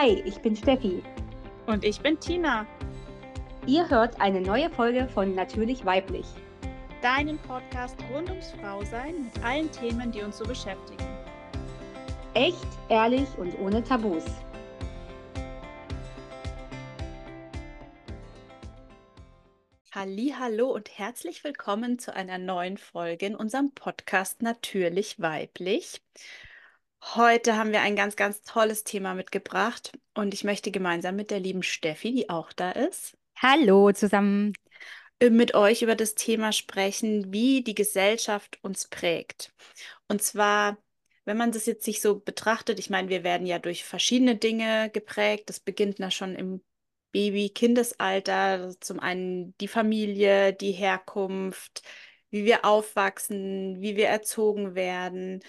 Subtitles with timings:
[0.00, 1.02] Hi, ich bin Steffi.
[1.66, 2.64] Und ich bin Tina.
[3.66, 6.26] Ihr hört eine neue Folge von Natürlich Weiblich.
[7.02, 11.04] Deinen Podcast rund ums Frausein mit allen Themen, die uns so beschäftigen.
[12.34, 14.22] Echt, ehrlich und ohne Tabus.
[19.92, 26.00] Hallo und herzlich willkommen zu einer neuen Folge in unserem Podcast Natürlich Weiblich.
[27.02, 31.40] Heute haben wir ein ganz, ganz tolles Thema mitgebracht und ich möchte gemeinsam mit der
[31.40, 34.52] lieben Steffi, die auch da ist, Hallo zusammen.
[35.20, 39.52] äh, mit euch über das Thema sprechen, wie die Gesellschaft uns prägt.
[40.08, 40.78] Und zwar,
[41.24, 44.90] wenn man das jetzt sich so betrachtet, ich meine, wir werden ja durch verschiedene Dinge
[44.92, 45.48] geprägt.
[45.50, 46.62] Das beginnt da schon im
[47.12, 48.74] Baby-Kindesalter.
[48.80, 51.82] Zum einen die Familie, die Herkunft,
[52.30, 55.40] wie wir aufwachsen, wie wir erzogen werden.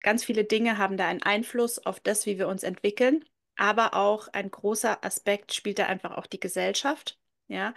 [0.00, 3.24] Ganz viele Dinge haben da einen Einfluss auf das, wie wir uns entwickeln.
[3.56, 7.18] Aber auch ein großer Aspekt spielt da einfach auch die Gesellschaft.
[7.48, 7.74] Ja.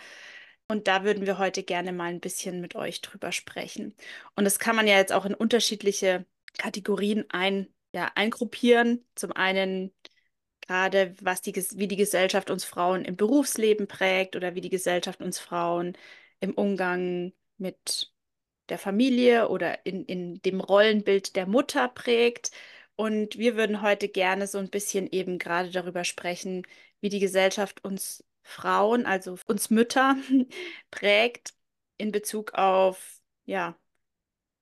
[0.68, 3.96] Und da würden wir heute gerne mal ein bisschen mit euch drüber sprechen.
[4.36, 6.26] Und das kann man ja jetzt auch in unterschiedliche
[6.58, 9.06] Kategorien ein, ja, eingruppieren.
[9.16, 9.92] Zum einen
[10.62, 15.22] gerade, was die, wie die Gesellschaft uns Frauen im Berufsleben prägt oder wie die Gesellschaft
[15.22, 15.98] uns Frauen
[16.40, 18.14] im Umgang mit
[18.72, 22.52] der Familie oder in, in dem Rollenbild der Mutter prägt.
[22.96, 26.66] Und wir würden heute gerne so ein bisschen eben gerade darüber sprechen,
[27.02, 30.16] wie die Gesellschaft uns Frauen, also uns Mütter,
[30.92, 31.54] prägt
[31.98, 33.78] in Bezug auf ja,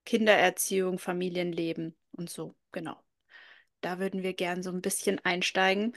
[0.06, 2.56] Kindererziehung, Familienleben und so.
[2.72, 2.98] Genau.
[3.82, 5.96] Da würden wir gern so ein bisschen einsteigen.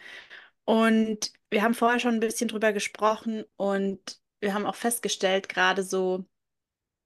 [0.65, 5.83] Und wir haben vorher schon ein bisschen drüber gesprochen und wir haben auch festgestellt, gerade
[5.83, 6.27] so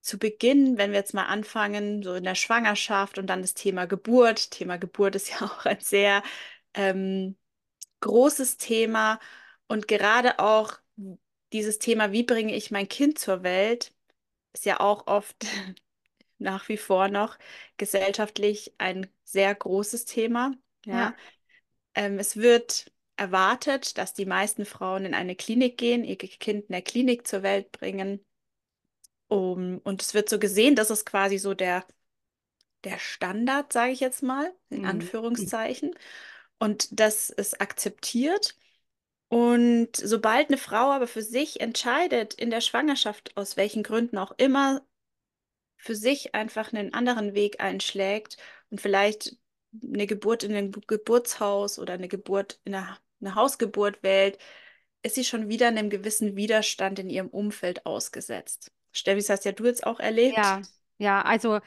[0.07, 3.87] zu Beginn, wenn wir jetzt mal anfangen, so in der Schwangerschaft und dann das Thema
[3.87, 4.53] Geburt.
[4.53, 6.23] Thema Geburt ist ja auch ein sehr
[6.75, 7.36] ähm,
[8.01, 9.19] großes Thema
[9.69, 10.75] und gerade auch
[11.53, 13.95] dieses Thema, wie bringe ich mein Kind zur Welt,
[14.53, 15.47] ist ja auch oft
[16.39, 17.39] nach wie vor noch
[17.77, 20.53] gesellschaftlich ein sehr großes Thema.
[20.85, 20.95] Ja.
[20.95, 21.17] ja.
[21.95, 26.73] Ähm, es wird erwartet, dass die meisten Frauen in eine Klinik gehen, ihr Kind in
[26.73, 28.26] der Klinik zur Welt bringen.
[29.29, 31.85] Um, und es wird so gesehen, dass es quasi so der,
[32.85, 34.89] der Standard, sage ich jetzt mal, in mhm.
[34.89, 35.95] Anführungszeichen.
[36.59, 38.57] Und das ist akzeptiert.
[39.29, 44.33] Und sobald eine Frau aber für sich entscheidet, in der Schwangerschaft, aus welchen Gründen auch
[44.39, 44.86] immer,
[45.77, 48.36] für sich einfach einen anderen Weg einschlägt
[48.70, 49.36] und vielleicht
[49.83, 54.39] eine Geburt in einem Geburtshaus oder eine Geburt in einer, eine Hausgeburt wählt,
[55.03, 58.73] ist sie schon wieder einem gewissen Widerstand in ihrem Umfeld ausgesetzt.
[58.96, 60.36] Steffi, das hast ja du jetzt auch erlebt.
[60.36, 60.62] Ja,
[60.98, 61.61] ja, also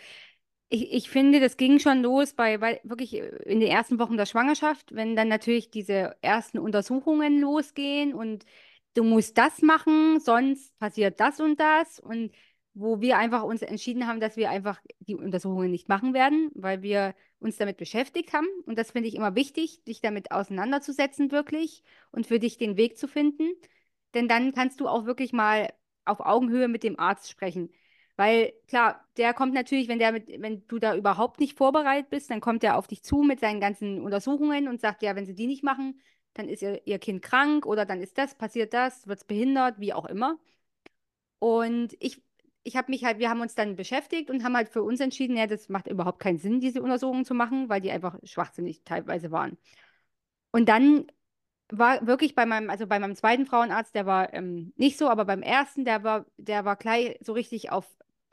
[0.69, 4.25] ich, ich finde, das ging schon los bei, bei wirklich in den ersten Wochen der
[4.25, 8.45] Schwangerschaft, wenn dann natürlich diese ersten Untersuchungen losgehen und
[8.93, 12.31] du musst das machen, sonst passiert das und das und
[12.73, 16.81] wo wir einfach uns entschieden haben, dass wir einfach die Untersuchungen nicht machen werden, weil
[16.81, 18.47] wir uns damit beschäftigt haben.
[18.65, 22.97] Und das finde ich immer wichtig, dich damit auseinanderzusetzen wirklich und für dich den Weg
[22.97, 23.49] zu finden.
[24.13, 25.69] Denn dann kannst du auch wirklich mal
[26.05, 27.69] auf Augenhöhe mit dem Arzt sprechen.
[28.17, 32.29] Weil klar, der kommt natürlich, wenn der mit, wenn du da überhaupt nicht vorbereitet bist,
[32.29, 35.35] dann kommt er auf dich zu mit seinen ganzen Untersuchungen und sagt, ja, wenn sie
[35.35, 36.01] die nicht machen,
[36.33, 39.79] dann ist ihr, ihr Kind krank oder dann ist das, passiert das, wird es behindert,
[39.79, 40.37] wie auch immer.
[41.39, 42.21] Und ich,
[42.63, 45.37] ich habe mich halt, wir haben uns dann beschäftigt und haben halt für uns entschieden,
[45.37, 49.31] ja, das macht überhaupt keinen Sinn, diese Untersuchungen zu machen, weil die einfach schwachsinnig teilweise
[49.31, 49.57] waren.
[50.51, 51.07] Und dann
[51.71, 55.25] war wirklich bei meinem, also bei meinem zweiten Frauenarzt, der war ähm, nicht so, aber
[55.25, 57.85] beim ersten, der war, der war gleich so richtig auf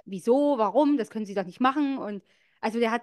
[0.07, 1.99] wieso, warum, das können Sie doch nicht machen.
[1.99, 2.23] Und
[2.61, 3.03] also der hat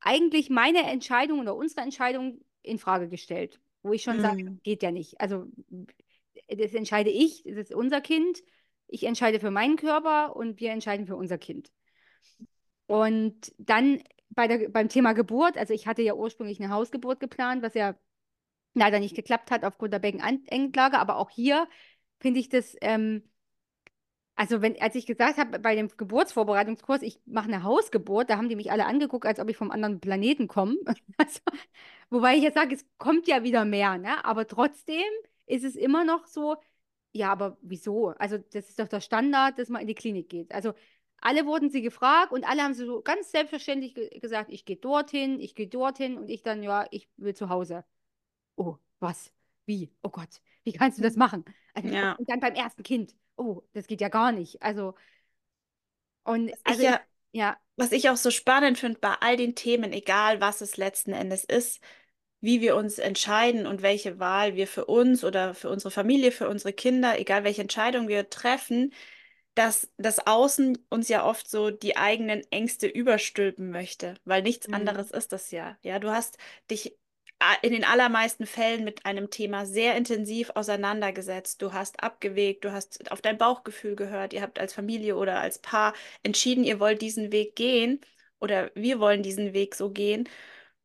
[0.00, 4.22] eigentlich meine Entscheidung oder unsere Entscheidung in Frage gestellt, wo ich schon mhm.
[4.22, 5.20] sage, geht ja nicht.
[5.20, 5.46] Also
[6.48, 8.42] das entscheide ich, das ist unser Kind.
[8.88, 11.70] Ich entscheide für meinen Körper und wir entscheiden für unser Kind.
[12.86, 14.00] Und dann
[14.30, 17.96] bei der, beim Thema Geburt, also ich hatte ja ursprünglich eine Hausgeburt geplant, was ja
[18.80, 20.98] leider nicht geklappt hat aufgrund der Beckenenglage.
[20.98, 21.68] Aber auch hier
[22.20, 23.22] finde ich das, ähm,
[24.34, 28.48] also wenn, als ich gesagt habe bei dem Geburtsvorbereitungskurs, ich mache eine Hausgeburt, da haben
[28.50, 30.76] die mich alle angeguckt, als ob ich vom anderen Planeten komme.
[31.18, 31.40] Also,
[32.10, 34.22] wobei ich jetzt sage, es kommt ja wieder mehr, ne?
[34.24, 35.02] Aber trotzdem
[35.46, 36.56] ist es immer noch so,
[37.12, 38.08] ja, aber wieso?
[38.18, 40.52] Also das ist doch der Standard, dass man in die Klinik geht.
[40.52, 40.74] Also
[41.20, 45.40] alle wurden sie gefragt und alle haben so ganz selbstverständlich ge gesagt, ich gehe dorthin,
[45.40, 47.84] ich gehe dorthin und ich dann, ja, ich will zu Hause
[48.56, 49.32] oh, was?
[49.66, 49.92] Wie?
[50.02, 51.44] Oh Gott, wie kannst du das machen?
[51.74, 52.16] Also, ja.
[52.16, 54.62] Und dann beim ersten Kind, oh, das geht ja gar nicht.
[54.62, 54.94] Also,
[56.24, 57.00] und also, ich ja,
[57.32, 57.56] ja.
[57.76, 61.44] Was ich auch so spannend finde bei all den Themen, egal was es letzten Endes
[61.44, 61.80] ist,
[62.40, 66.48] wie wir uns entscheiden und welche Wahl wir für uns oder für unsere Familie, für
[66.48, 68.92] unsere Kinder, egal welche Entscheidung wir treffen,
[69.54, 74.74] dass das Außen uns ja oft so die eigenen Ängste überstülpen möchte, weil nichts Mhm.
[74.74, 75.78] anderes ist das ja.
[75.82, 76.38] Ja, du hast
[76.70, 76.96] dich
[77.62, 81.60] in den allermeisten Fällen mit einem Thema sehr intensiv auseinandergesetzt.
[81.62, 84.32] Du hast abgewegt, du hast auf dein Bauchgefühl gehört.
[84.32, 88.00] Ihr habt als Familie oder als Paar entschieden, ihr wollt diesen Weg gehen
[88.40, 90.28] oder wir wollen diesen Weg so gehen.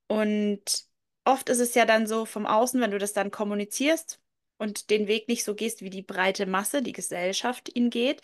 [0.07, 0.86] Und
[1.25, 4.21] oft ist es ja dann so vom Außen, wenn du das dann kommunizierst
[4.57, 8.21] und den Weg nicht so gehst, wie die breite Masse, die Gesellschaft ihn geht,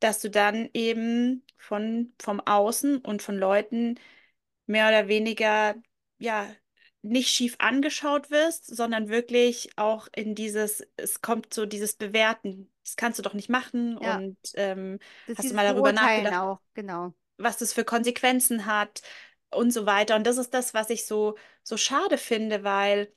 [0.00, 3.98] dass du dann eben von, vom Außen und von Leuten
[4.66, 5.74] mehr oder weniger,
[6.18, 6.48] ja,
[7.06, 12.70] nicht schief angeschaut wirst, sondern wirklich auch in dieses, es kommt so dieses Bewerten.
[12.84, 14.16] Das kannst du doch nicht machen Ja.
[14.16, 17.14] und ähm, Das hast du mal darüber Beurteilen nachgedacht, auch, genau.
[17.38, 19.02] was das für Konsequenzen hat
[19.50, 20.16] und so weiter.
[20.16, 23.12] Und das ist das, was ich so, so schade finde, weil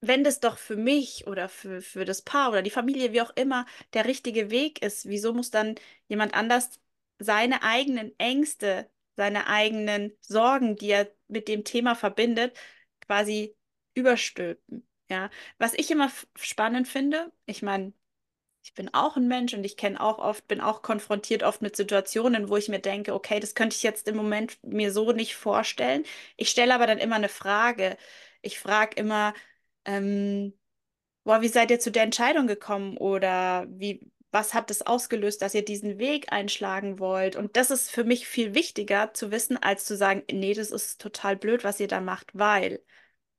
[0.00, 3.32] wenn das doch für mich oder für, für das Paar oder die Familie, wie auch
[3.36, 5.74] immer, der richtige Weg ist, wieso muss dann
[6.08, 6.80] jemand anders
[7.18, 12.58] seine eigenen Ängste, seine eigenen Sorgen, die er mit dem Thema verbindet,
[13.02, 13.56] quasi
[13.94, 14.88] überstülpen?
[15.10, 17.92] Ja, was ich immer spannend finde, ich meine,
[18.62, 21.76] ich bin auch ein Mensch und ich kenne auch oft, bin auch konfrontiert oft mit
[21.76, 25.36] Situationen, wo ich mir denke, okay, das könnte ich jetzt im Moment mir so nicht
[25.36, 26.04] vorstellen.
[26.36, 27.96] Ich stelle aber dann immer eine Frage.
[28.42, 29.32] Ich frage immer,
[29.86, 30.52] ähm,
[31.24, 32.96] boah, wie seid ihr zu der Entscheidung gekommen?
[32.98, 34.00] Oder wie,
[34.30, 37.36] was hat das ausgelöst, dass ihr diesen Weg einschlagen wollt?
[37.36, 41.00] Und das ist für mich viel wichtiger zu wissen, als zu sagen, nee, das ist
[41.00, 42.82] total blöd, was ihr da macht, weil.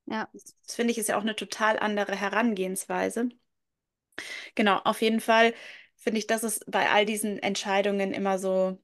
[0.05, 0.27] Ja.
[0.33, 3.29] Das finde ich ist ja auch eine total andere Herangehensweise.
[4.55, 5.53] Genau, auf jeden Fall
[5.95, 8.79] finde ich, dass es bei all diesen Entscheidungen immer so,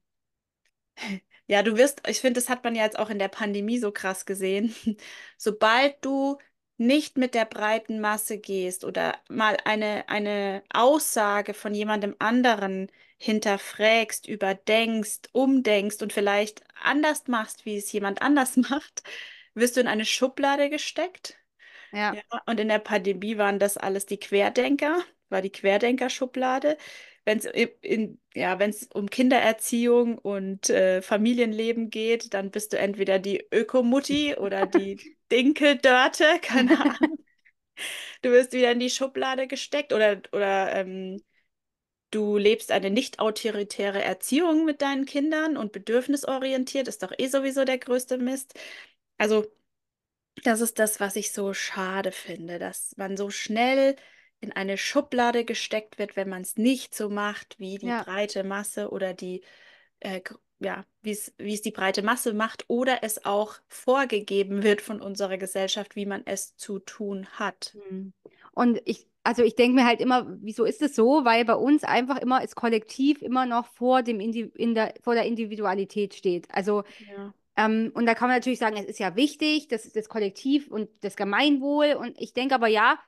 [1.47, 3.91] ja, du wirst, ich finde, das hat man ja jetzt auch in der Pandemie so
[3.91, 4.75] krass gesehen.
[5.37, 6.37] Sobald du
[6.77, 14.27] nicht mit der breiten Masse gehst oder mal eine, eine Aussage von jemandem anderen hinterfragst,
[14.27, 19.03] überdenkst, umdenkst und vielleicht anders machst, wie es jemand anders macht,
[19.53, 21.37] wirst du in eine Schublade gesteckt.
[21.91, 22.13] Ja.
[22.13, 26.77] Ja, und in der Pandemie waren das alles die Querdenker, war die Querdenker-Schublade.
[27.23, 27.45] Wenn es
[27.81, 28.57] in, ja,
[28.93, 36.39] um Kindererziehung und äh, Familienleben geht, dann bist du entweder die Ökomutti oder die Dinkeldörte,
[36.41, 37.19] keine Ahnung.
[38.21, 41.21] Du wirst wieder in die Schublade gesteckt oder, oder ähm,
[42.11, 47.65] du lebst eine nicht autoritäre Erziehung mit deinen Kindern und bedürfnisorientiert, ist doch eh sowieso
[47.65, 48.53] der größte Mist.
[49.17, 49.45] Also
[50.43, 53.95] das ist das, was ich so schade finde, dass man so schnell
[54.41, 57.93] in eine Schublade gesteckt wird, wenn man es nicht so macht wie die Ja.
[57.93, 59.43] breite Masse oder die,
[60.01, 60.21] äh,
[60.65, 65.01] ja, wie es, wie es die breite Masse macht oder es auch vorgegeben wird von
[65.01, 67.75] unserer Gesellschaft, wie man es zu tun hat.
[67.89, 68.13] Mhm.
[68.51, 71.25] Und ich, also ich denke mir halt immer, wieso ist es so?
[71.25, 75.13] Weil bei uns einfach immer das Kollektiv immer noch vor dem Indi in der, vor
[75.13, 76.47] der Individualität steht.
[76.51, 77.33] Also Ja.
[77.57, 80.67] Ähm, und da kann man natürlich sagen, es ist ja wichtig, das ist das Kollektiv
[80.67, 81.93] und das Gemeinwohl.
[81.93, 82.99] Und ich denke aber ja,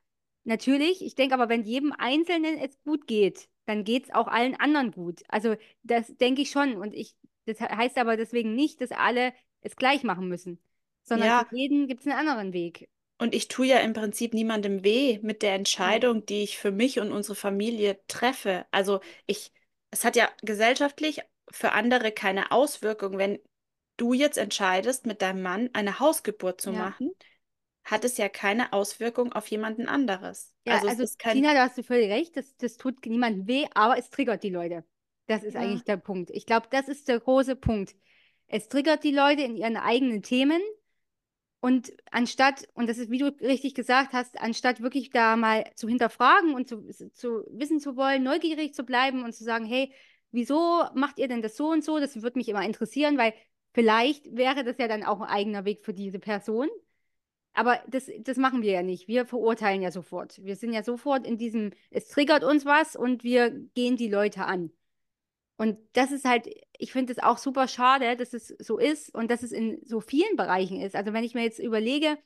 [0.46, 4.56] natürlich, ich denke aber, wenn jedem Einzelnen es gut geht, dann geht es auch allen
[4.56, 5.24] anderen gut.
[5.28, 6.78] Also das denke ich schon.
[6.78, 7.16] Und ich,
[7.48, 10.60] das he- heißt aber deswegen nicht, dass alle es gleich machen müssen,
[11.04, 11.46] sondern Ja.
[11.50, 12.90] für jeden gibt es einen anderen Weg.
[13.20, 17.00] Und ich tue ja im Prinzip niemandem weh mit der Entscheidung, die ich für mich
[17.00, 18.66] und unsere Familie treffe.
[18.72, 19.52] Also ich,
[19.92, 23.18] es hat ja gesellschaftlich für andere keine Auswirkung.
[23.18, 23.40] Wenn
[23.98, 26.74] du jetzt entscheidest, mit deinem Mann eine Hausgeburt zu Ja.
[26.74, 27.12] machen,
[27.86, 30.54] hat es ja keine Auswirkung auf jemanden anderes.
[30.66, 33.06] Ja, Also es also ist kein, Tina, da hast du völlig recht, das, das tut
[33.06, 34.84] niemandem weh, aber es triggert die Leute.
[35.28, 35.62] Das ist Ja.
[35.62, 36.32] eigentlich der Punkt.
[36.32, 37.96] Ich glaube, das ist der große Punkt.
[38.48, 40.62] Es triggert die Leute in ihren eigenen Themen
[41.60, 45.88] und anstatt, und das ist, wie du richtig gesagt hast, anstatt wirklich da mal zu
[45.88, 49.92] hinterfragen und zu, zu wissen zu wollen, neugierig zu bleiben und zu sagen, hey,
[50.32, 52.00] wieso macht ihr denn das so und so?
[52.00, 53.34] Das würde mich immer interessieren, weil
[53.74, 56.70] vielleicht wäre das ja dann auch ein eigener Weg für diese Person.
[57.54, 59.08] Aber das, das machen wir ja nicht.
[59.08, 60.44] Wir verurteilen ja sofort.
[60.44, 64.46] Wir sind ja sofort in diesem, es triggert uns was und wir gehen die Leute
[64.46, 64.72] an.
[65.58, 66.48] Und das ist halt,
[66.78, 70.00] ich finde es auch super schade, dass es so ist und dass es in so
[70.02, 70.96] vielen Bereichen ist.
[70.96, 72.18] Also wenn ich mir jetzt überlege,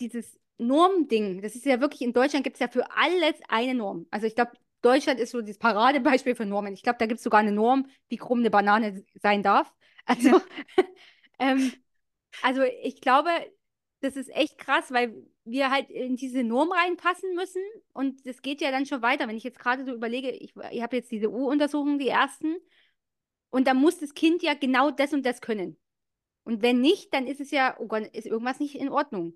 [0.00, 4.06] dieses Normding, das ist ja wirklich, in Deutschland gibt es ja für alles eine Norm.
[4.10, 4.52] Also ich glaube,
[4.82, 6.74] Deutschland ist so das Paradebeispiel für Normen.
[6.74, 9.72] Ich glaube, da gibt es sogar eine Norm, wie krumm eine Banane sein darf.
[10.04, 10.40] Also,
[11.38, 11.72] ähm,
[12.42, 13.30] also ich glaube,
[14.00, 15.14] das ist echt krass, weil
[15.44, 17.62] wir halt in diese Norm reinpassen müssen.
[17.92, 19.28] Und das geht ja dann schon weiter.
[19.28, 22.56] Wenn ich jetzt gerade so überlege, ich, ich habe jetzt diese U-Untersuchungen, die ersten,
[23.50, 25.76] und da muss das Kind ja genau das und das können.
[26.44, 29.34] Und wenn nicht, dann ist es ja, oh Gott, ist irgendwas nicht in Ordnung.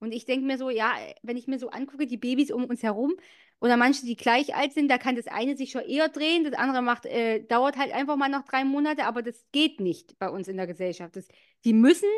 [0.00, 2.82] Und ich denke mir so, ja, wenn ich mir so angucke, die Babys um uns
[2.82, 3.14] herum
[3.60, 6.54] oder manche, die gleich alt sind, da kann das eine sich schon eher drehen, das
[6.54, 10.30] andere macht, äh, dauert halt einfach mal noch drei Monate, aber das geht nicht bei
[10.30, 11.16] uns in der Gesellschaft.
[11.16, 11.28] Das,
[11.64, 12.08] die müssen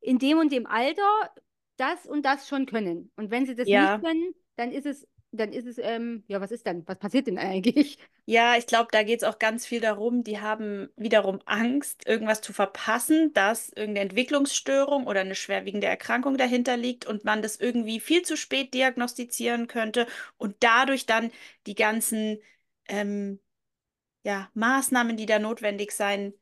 [0.00, 1.32] in dem und dem Alter
[1.78, 3.10] das und das schon können.
[3.16, 3.72] Und wenn sie das Ja.
[3.72, 6.86] nicht können, dann ist es, dann ist es, ähm, ja, was ist dann?
[6.88, 7.98] Was passiert denn eigentlich?
[8.26, 12.42] Ja, ich glaube, da geht es auch ganz viel darum, die haben wiederum Angst, irgendwas
[12.42, 18.00] zu verpassen, dass irgendeine Entwicklungsstörung oder eine schwerwiegende Erkrankung dahinter liegt und man das irgendwie
[18.00, 20.06] viel zu spät diagnostizieren könnte
[20.36, 21.30] und dadurch dann
[21.66, 22.38] die ganzen
[22.88, 23.40] ähm,
[24.24, 26.34] ja, Maßnahmen, die da notwendig sein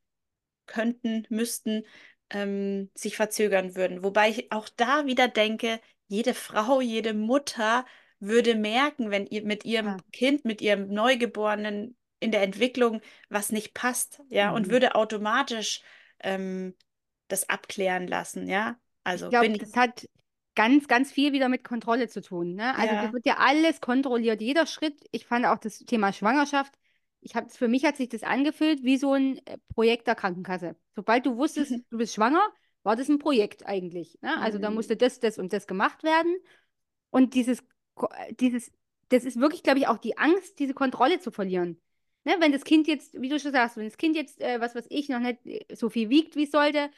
[0.67, 1.85] könnten, müssten,
[2.31, 4.03] ähm, sich verzögern würden.
[4.05, 7.85] Wobei ich auch da wieder denke, jede Frau, jede Mutter
[8.21, 9.97] würde merken, wenn ihr mit ihrem Ja.
[10.13, 14.71] Kind, mit ihrem Neugeborenen in der Entwicklung was nicht passt, ja, und Mhm.
[14.71, 15.83] würde automatisch
[16.21, 16.75] ähm,
[17.29, 18.79] das abklären lassen, ja.
[19.05, 20.09] Also Ich glaube, bin das hat
[20.55, 22.55] ganz, ganz viel wieder mit Kontrolle zu tun.
[22.55, 22.77] Ne?
[22.77, 24.99] Also das ja, wird ja alles kontrolliert, jeder Schritt.
[25.13, 26.75] Ich fand auch das Thema Schwangerschaft,
[27.27, 30.77] ich habe für mich hat sich das angefühlt wie so ein äh, Projekt der Krankenkasse.
[30.95, 32.43] Sobald du wusstest, du bist schwanger,
[32.85, 34.19] war das ein Projekt eigentlich.
[34.23, 34.41] Ne?
[34.41, 34.75] Also da Mhm.
[34.77, 36.37] musste das, das und das gemacht werden.
[37.11, 37.61] Und dieses,
[38.11, 38.73] äh, dieses,
[39.09, 41.81] das ist wirklich, glaube ich, auch die Angst, diese Kontrolle zu verlieren.
[42.25, 42.37] Ne?
[42.41, 44.87] Wenn das Kind jetzt, wie du schon sagst, wenn das Kind jetzt, äh, was weiß
[44.91, 46.91] ich, noch nicht äh, so viel wiegt, wie es sollte,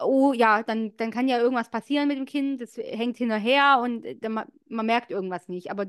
[0.00, 4.06] oh ja, dann, dann kann ja irgendwas passieren mit dem Kind, das hängt hinterher und
[4.22, 5.70] dann, ma- man merkt irgendwas nicht.
[5.70, 5.86] Aber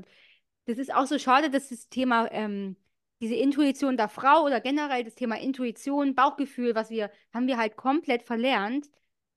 [0.66, 2.76] das ist auch so schade, dass das Thema, ähm,
[3.20, 7.76] diese Intuition der Frau oder generell das Thema Intuition, Bauchgefühl, was wir, haben wir halt
[7.76, 8.90] komplett verlernt,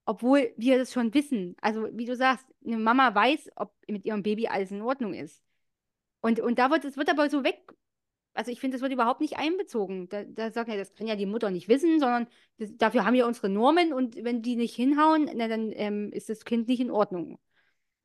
[0.05, 1.55] obwohl wir das schon wissen.
[1.61, 5.43] Also, wie du sagst, eine Mama weiß, ob mit ihrem Baby alles in Ordnung ist.
[6.21, 7.73] Und, und da wird, es wird aber so weg,
[8.33, 10.09] also ich finde, das wird überhaupt nicht einbezogen.
[10.09, 13.13] Da, da sagt er, das kann ja die Mutter nicht wissen, sondern das, dafür haben
[13.13, 16.79] wir unsere Normen und wenn die nicht hinhauen, na, dann ähm, ist das Kind nicht
[16.79, 17.39] in Ordnung.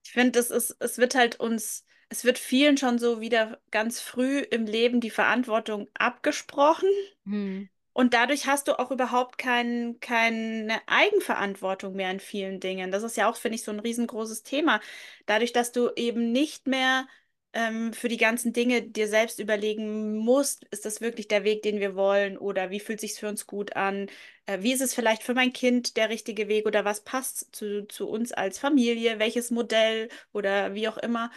[0.05, 4.67] Ich finde, es wird halt uns, es wird vielen schon so wieder ganz früh im
[4.67, 6.89] Leben die Verantwortung abgesprochen.
[7.25, 7.69] Hm.
[7.93, 12.93] Und dadurch hast du auch überhaupt kein, keine Eigenverantwortung mehr in vielen Dingen.
[12.93, 14.81] Das ist ja auch, finde ich, so ein riesengroßes Thema.
[15.27, 17.09] Dadurch, dass du eben nicht mehr
[17.53, 21.81] ähm, für die ganzen Dinge dir selbst überlegen musst, ist das wirklich der Weg, den
[21.81, 22.39] wir wollen?
[22.39, 24.07] Oder wie fühlt sich für uns gut an?
[24.47, 26.67] Äh, wie ist es vielleicht für mein Kind der richtige Weg?
[26.67, 29.19] Oder was passt zu, zu uns als Familie?
[29.19, 31.33] Welches Modell oder wie auch immer?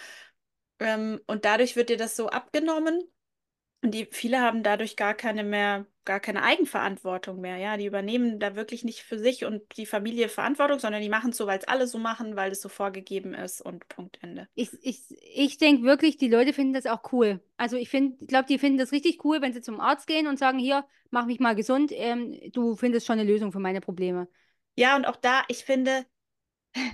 [0.82, 3.00] Ähm, und dadurch wird dir das so abgenommen.
[3.84, 7.58] Und die, viele haben dadurch gar keine mehr, gar keine Eigenverantwortung mehr.
[7.58, 11.32] Ja, die übernehmen da wirklich nicht für sich und die Familie Verantwortung, sondern die machen
[11.32, 14.48] es so, weil es alle so machen, weil es so vorgegeben ist und Punkt Ende.
[14.54, 15.00] Ich, ich,
[15.34, 17.40] ich denke wirklich, die Leute finden das auch cool.
[17.58, 20.28] Also ich finde, ich glaube, die finden das richtig cool, wenn sie zum Arzt gehen
[20.28, 23.82] und sagen, hier, mach mich mal gesund, ähm, du findest schon eine Lösung für meine
[23.82, 24.28] Probleme.
[24.76, 26.06] Ja, und auch da, ich finde,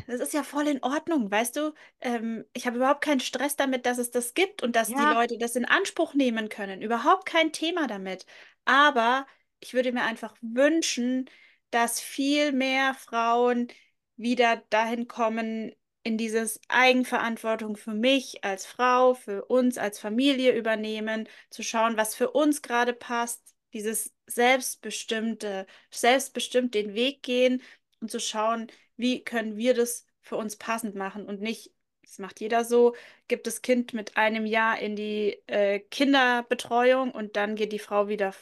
[0.08, 1.74] das ist ja voll in Ordnung, weißt du?
[2.02, 5.06] Ähm, ich habe überhaupt keinen Stress damit, dass es das gibt und dass die Ja,
[5.06, 6.82] Leute das in Anspruch nehmen können.
[6.82, 8.26] Überhaupt kein Thema damit.
[8.66, 9.28] Aber
[9.60, 11.30] ich würde mir einfach wünschen,
[11.72, 13.68] dass viel mehr Frauen
[14.16, 21.28] wieder dahin kommen, in dieses Eigenverantwortung für mich als Frau, für uns als Familie übernehmen,
[21.50, 27.62] zu schauen, was für uns gerade passt, dieses selbstbestimmte, selbstbestimmt den Weg gehen
[28.02, 31.72] und zu schauen, wie können wir das für uns passend machen und nicht,
[32.04, 32.96] das macht jeder so,
[33.28, 38.08] gibt das Kind mit einem Jahr in die äh, Kinderbetreuung und dann geht die Frau
[38.08, 38.34] wieder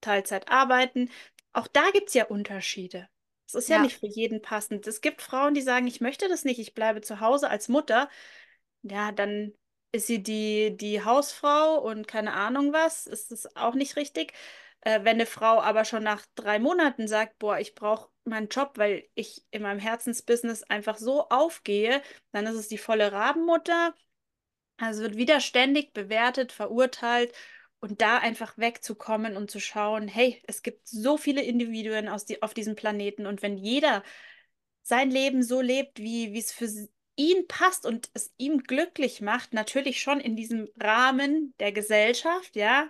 [0.00, 1.10] Teilzeit arbeiten.
[1.52, 3.08] Auch da gibt es ja Unterschiede.
[3.46, 4.86] Es ist ja ja, nicht für jeden passend.
[4.86, 8.08] Es gibt Frauen, die sagen, ich möchte das nicht, ich bleibe zu Hause als Mutter.
[8.82, 9.52] Ja, dann
[9.92, 14.32] ist sie die, die Hausfrau und keine Ahnung was, ist es auch nicht richtig.
[14.82, 18.72] Äh, wenn eine Frau aber schon nach drei Monaten sagt, boah, ich brauche meinen Job,
[18.76, 23.94] weil ich in meinem Herzensbusiness einfach so aufgehe, dann ist es die volle Rabenmutter.
[24.78, 27.32] Also wird wieder ständig bewertet, verurteilt
[27.80, 32.42] und da einfach wegzukommen und zu schauen, hey, es gibt so viele Individuen aus die,
[32.42, 34.02] auf diesem Planeten und wenn jeder
[34.82, 36.68] sein Leben so lebt, wie, es für
[37.16, 42.88] ihn passt und es ihm glücklich macht, natürlich schon in diesem Rahmen der Gesellschaft, ja,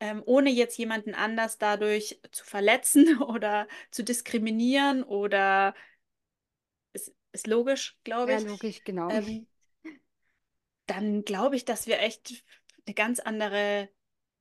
[0.00, 5.74] ähm, ohne jetzt jemanden anders dadurch zu verletzen oder zu diskriminieren oder
[6.92, 8.46] ist, ist logisch, glaube ja, ich.
[8.48, 9.18] logisch, genau.
[9.18, 9.46] Ähm,
[10.86, 12.44] dann glaube ich, dass wir echt
[12.86, 13.88] eine ganz andere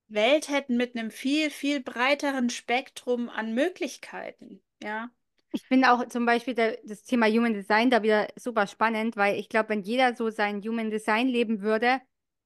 [0.07, 4.63] Welt hätten mit einem viel, viel breiteren Spektrum an Möglichkeiten.
[4.83, 5.11] Ja.
[5.51, 9.39] Ich finde auch zum Beispiel der, das Thema Human Design da wieder super spannend, weil
[9.39, 12.01] ich glaube, wenn jeder so sein Human Design leben würde,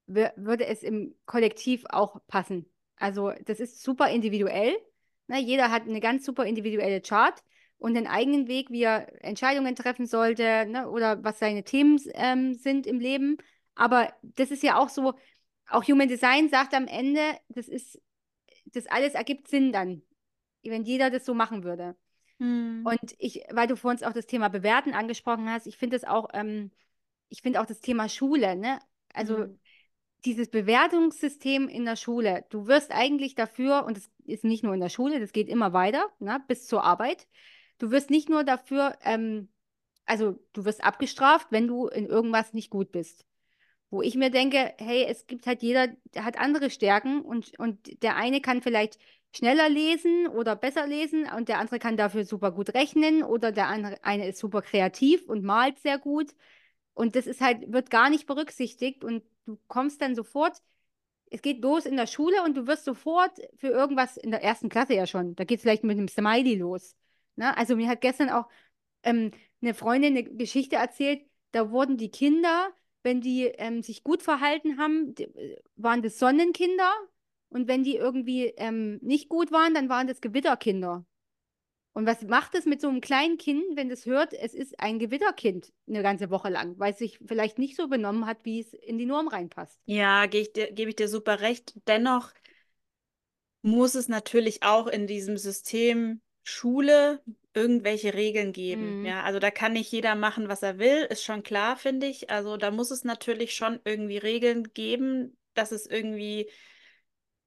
[0.08, 2.72] wür- würde es im Kollektiv auch passen.
[3.00, 4.78] Also das ist super individuell.
[5.28, 5.40] Ne?
[5.40, 7.42] Jeder hat eine ganz super individuelle Chart
[7.78, 12.54] und den eigenen Weg, wie er Entscheidungen treffen sollte, ne, oder was seine Themen ähm,
[12.54, 13.38] sind im Leben.
[13.74, 15.14] Aber das ist ja auch so,
[15.70, 18.02] auch Human Design sagt am Ende, das ist,
[18.66, 20.02] das alles ergibt Sinn dann,
[20.64, 21.96] wenn jeder das so machen würde.
[22.40, 22.82] Hm.
[22.86, 26.30] Und ich, weil du vorhin auch das Thema Bewerten angesprochen hast, ich finde es auch,
[26.34, 26.72] ähm,
[27.30, 28.80] ich finde auch das Thema Schule, ne?
[29.14, 29.60] Also Mhm.
[30.26, 34.82] Dieses Bewertungssystem in der Schule, du wirst eigentlich dafür, und es ist nicht nur in
[34.82, 37.28] der Schule, das geht immer weiter, ne, bis zur Arbeit,
[37.78, 39.50] du wirst nicht nur dafür, ähm,
[40.06, 43.26] also du wirst abgestraft, wenn du in irgendwas nicht gut bist.
[43.92, 48.04] Wo ich mir denke, hey, es gibt halt jeder, der hat andere Stärken und, und
[48.04, 49.00] der eine kann vielleicht
[49.36, 53.68] schneller lesen oder besser lesen und der andere kann dafür super gut rechnen oder der
[53.68, 56.36] andere eine ist super kreativ und malt sehr gut.
[56.94, 60.62] Und das ist halt, wird gar nicht berücksichtigt und du kommst dann sofort,
[61.32, 64.70] es geht los in der Schule und du wirst sofort für irgendwas in der ersten
[64.70, 66.96] Klasse ja schon, da geht es vielleicht mit einem Smiley los.
[67.36, 67.56] Ne?
[67.58, 68.48] Also mir hat gestern auch
[69.04, 72.72] ähm, eine Freundin eine Geschichte erzählt, da wurden die Kinder,
[73.04, 76.92] wenn die ähm, sich gut verhalten haben, äh, waren das Sonnenkinder
[77.50, 81.06] und wenn die irgendwie ähm, nicht gut waren, dann waren das Gewitterkinder.
[82.00, 85.00] Und was macht es mit so einem kleinen Kind, wenn das hört, es ist ein
[85.00, 88.72] Gewitterkind eine ganze Woche lang, weil es sich vielleicht nicht so benommen hat, wie es
[88.72, 89.78] in die Norm reinpasst?
[89.84, 91.74] Ja, gebe ich dir, gebe ich dir super recht.
[91.88, 92.32] Dennoch
[93.64, 97.22] muss es natürlich auch in diesem System Schule
[97.54, 99.02] irgendwelche Regeln geben.
[99.02, 99.06] Mhm.
[99.06, 102.30] Ja, also da kann nicht jeder machen, was er will, ist schon klar, finde ich.
[102.30, 106.50] Also da muss es natürlich schon irgendwie Regeln geben, dass es irgendwie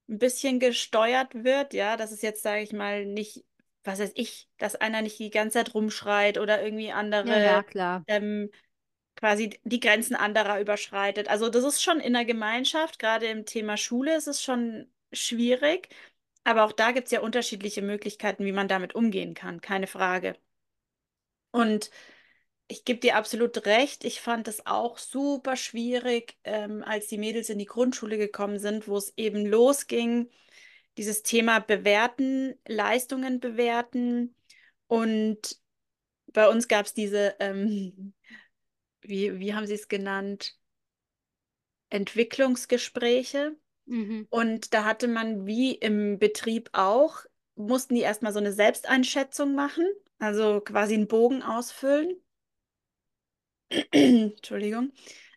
[0.07, 3.45] ein bisschen gesteuert wird, ja, dass es jetzt, sage ich mal, nicht,
[3.83, 7.63] was weiß ich, dass einer nicht die ganze Zeit rumschreit oder irgendwie andere ja,
[8.07, 8.49] ähm,
[9.15, 11.27] quasi die Grenzen anderer überschreitet.
[11.27, 15.89] Also das ist schon in der Gemeinschaft, gerade im Thema Schule ist es schon schwierig,
[16.43, 20.35] aber auch da gibt es ja unterschiedliche Möglichkeiten, wie man damit umgehen kann, keine Frage.
[21.51, 21.89] Und
[22.67, 27.49] ich gebe dir absolut recht, ich fand es auch super schwierig, ähm, als die Mädels
[27.49, 30.29] in die Grundschule gekommen sind, wo es eben losging,
[30.97, 34.35] dieses Thema bewerten, Leistungen bewerten.
[34.87, 35.59] Und
[36.27, 38.13] bei uns gab es diese, ähm,
[39.01, 40.57] wie, wie haben sie es genannt?
[41.89, 43.55] Entwicklungsgespräche.
[43.85, 44.27] Mhm.
[44.29, 47.25] Und da hatte man wie im Betrieb auch,
[47.55, 49.85] mussten die erstmal so eine Selbsteinschätzung machen,
[50.17, 52.19] also quasi einen Bogen ausfüllen.
[53.91, 54.91] Entschuldigung,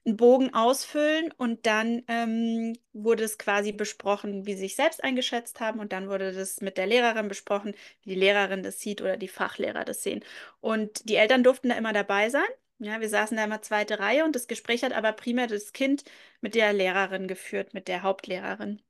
[0.07, 5.61] einen Bogen ausfüllen und dann ähm, wurde es quasi besprochen, wie sie sich selbst eingeschätzt
[5.61, 9.17] haben und dann wurde das mit der Lehrerin besprochen, wie die Lehrerin das sieht oder
[9.17, 10.25] die Fachlehrer das sehen.
[10.61, 12.47] Und die Eltern durften da immer dabei sein.
[12.79, 16.05] Ja, wir saßen da immer zweite Reihe und das Gespräch hat aber primär das Kind
[16.41, 18.83] mit der Lehrerin geführt, mit der Hauptlehrerin.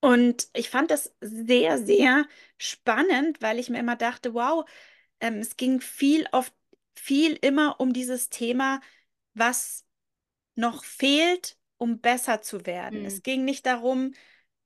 [0.00, 2.26] Und ich fand das sehr, sehr
[2.58, 4.64] spannend, weil ich mir immer dachte, wow,
[5.20, 6.52] ähm, es ging viel auf
[6.94, 8.80] viel immer um dieses Thema,
[9.34, 9.85] was
[10.56, 13.00] noch fehlt, um besser zu werden.
[13.00, 13.06] Mhm.
[13.06, 14.12] Es ging nicht darum,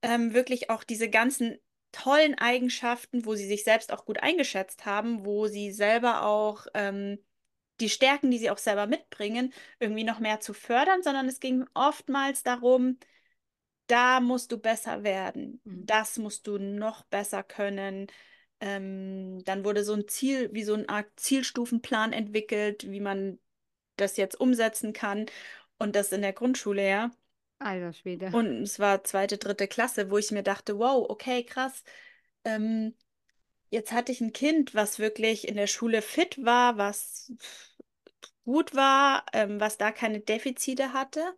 [0.03, 1.59] ähm, wirklich auch diese ganzen
[1.93, 7.19] tollen Eigenschaften, wo sie sich selbst auch gut eingeschätzt haben, wo sie selber auch ähm,
[7.81, 11.65] die Stärken, die sie auch selber mitbringen, irgendwie noch mehr zu fördern, sondern es ging
[11.75, 12.99] oftmals darum,
[13.87, 15.85] da musst du besser werden, Mhm.
[15.87, 18.07] das musst du noch besser können.
[18.61, 23.41] Ähm, dann wurde so ein Ziel, wie so eine Art Zielstufenplan entwickelt, wie man
[23.97, 25.27] das jetzt umsetzen kann.
[25.81, 27.11] Und das in der Grundschule, ja.
[27.59, 28.31] Alter Schwede.
[28.33, 31.83] Und es war zweite, dritte Klasse, wo ich mir dachte, wow, okay, krass.
[32.45, 32.95] Ähm,
[33.71, 37.33] jetzt hatte ich ein Kind, was wirklich in der Schule fit war, was
[38.45, 41.35] gut war, ähm, was da keine Defizite hatte.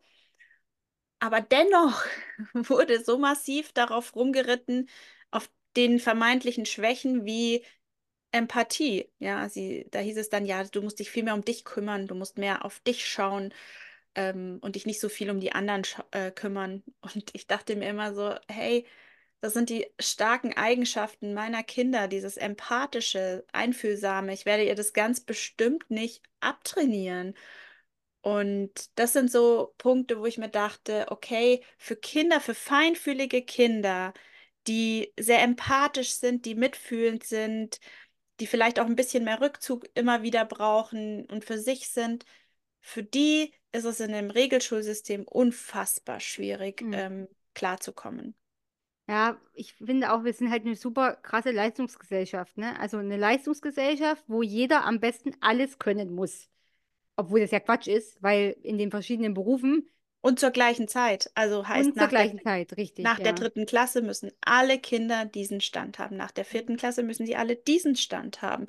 [1.21, 2.05] Aber dennoch
[2.55, 4.89] wurde so massiv darauf rumgeritten,
[5.31, 7.65] auf den vermeintlichen Schwächen wie
[8.33, 9.09] Empathie.
[9.19, 12.09] Ja, sie, da hieß es dann, ja, du musst dich viel mehr um dich kümmern,
[12.09, 13.55] du musst mehr auf dich schauen
[14.15, 16.83] ähm, und dich nicht so viel um die anderen äh, kümmern.
[17.01, 18.87] Und ich dachte mir immer so, hey,
[19.41, 24.33] das sind die starken Eigenschaften meiner Kinder, dieses empathische, einfühlsame.
[24.33, 27.35] Ich werde ihr das ganz bestimmt nicht abtrainieren.
[28.21, 34.15] Und das sind so Punkte, wo ich mir dachte, okay, für Kinder, für feinfühlige Kinder,
[34.69, 37.81] die sehr empathisch sind, die mitfühlend sind,
[38.41, 42.25] die vielleicht auch ein bisschen mehr Rückzug immer wieder brauchen und für sich sind,
[42.81, 46.93] für die ist es in dem Regelschulsystem unfassbar schwierig, Mhm.
[46.93, 48.35] ähm, klarzukommen.
[49.09, 52.79] Ja, ich finde auch, wir sind halt eine super krasse Leistungsgesellschaft, ne?
[52.81, 56.49] Also eine Leistungsgesellschaft, wo jeder am besten alles können muss.
[57.17, 59.89] Obwohl das ja Quatsch ist, weil in den verschiedenen Berufen
[60.21, 61.31] Und zur gleichen Zeit.
[61.35, 63.35] Also heißt Und nach der, Zeit, richtig, nach der ja.
[63.35, 66.17] dritten Klasse müssen alle Kinder diesen Stand haben.
[66.17, 68.67] Nach der vierten Klasse müssen sie alle diesen Stand haben.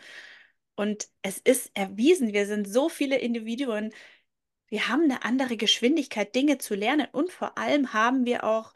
[0.76, 3.94] Und es ist erwiesen, wir sind so viele Individuen,
[4.74, 7.08] wir haben eine andere Geschwindigkeit, Dinge zu lernen.
[7.12, 8.74] Und vor allem haben wir auch,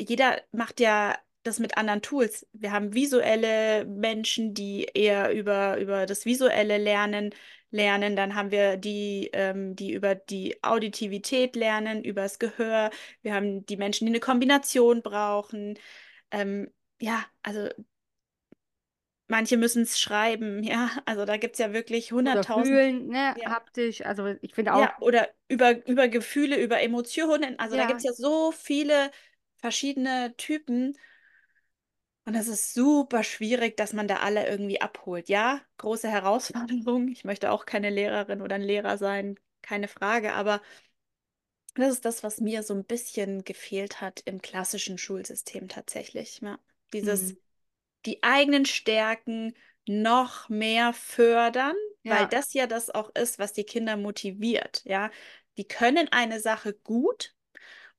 [0.00, 2.46] jeder macht ja das mit anderen Tools.
[2.54, 7.34] Wir haben visuelle Menschen, die eher über, über das visuelle Lernen
[7.70, 8.16] lernen.
[8.16, 12.90] Dann haben wir die, ähm, die über die Auditivität lernen, über das Gehör.
[13.20, 15.78] Wir haben die Menschen, die eine Kombination brauchen.
[16.30, 17.68] Ähm, ja, also
[19.30, 20.90] manche müssen es schreiben, ja.
[21.06, 22.82] Also da gibt es ja wirklich hunderttausend.
[22.82, 23.46] fühlen, ne, Ja.
[23.48, 24.02] haptisch.
[24.04, 27.58] Also ich finde auch, Ja, oder über, über Gefühle, über Emotionen.
[27.58, 27.86] Also da Ja.
[27.86, 29.10] gibt es ja so viele
[29.58, 30.96] verschiedene Typen.
[32.26, 35.28] Und es ist super schwierig, dass man da alle irgendwie abholt.
[35.28, 37.08] Ja, große Herausforderung.
[37.08, 40.32] Ich möchte auch keine Lehrerin oder ein Lehrer sein, keine Frage.
[40.34, 40.60] Aber
[41.74, 46.40] das ist das, was mir so ein bisschen gefehlt hat im klassischen Schulsystem tatsächlich.
[46.42, 46.58] Ja,
[46.92, 47.38] dieses, Mhm.
[48.06, 49.54] Die eigenen Stärken
[49.86, 52.26] noch mehr fördern, weil Ja.
[52.26, 54.82] das ja das auch ist, was die Kinder motiviert.
[54.84, 55.10] Ja,
[55.56, 57.34] die können eine Sache gut.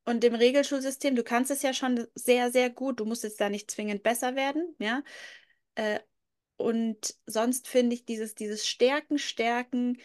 [0.04, 3.00] Und im Regelschulsystem, du kannst es ja schon sehr, sehr gut.
[3.00, 5.04] Du musst jetzt da nicht zwingend besser werden, ja.
[5.76, 6.00] Äh,
[6.58, 9.98] und sonst finde ich dieses, dieses Stärken, Stärken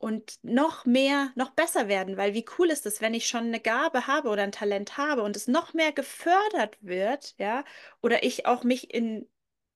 [0.00, 3.60] und noch mehr, noch besser werden, weil wie cool ist es, wenn ich schon eine
[3.60, 7.64] Gabe habe oder ein Talent habe und es noch mehr gefördert wird, ja,
[8.00, 9.28] oder ich auch mich in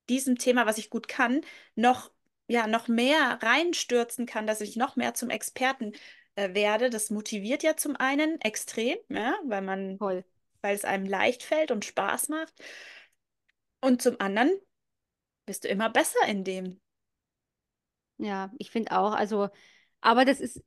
[0.09, 1.43] diesem Thema, was ich gut kann,
[1.75, 2.11] noch,
[2.49, 5.93] ja, noch mehr reinstürzen kann, dass ich noch mehr zum Experten
[6.37, 6.89] äh, werde.
[6.89, 10.25] Das motiviert ja zum einen extrem, ja, weil man, Voll.
[10.63, 12.55] weil es einem leicht fällt und Spaß macht.
[13.83, 14.53] Und zum anderen
[15.45, 16.81] bist du immer besser in dem.
[18.17, 19.51] Ja, ich finde auch, also,
[20.05, 20.63] aber das ist,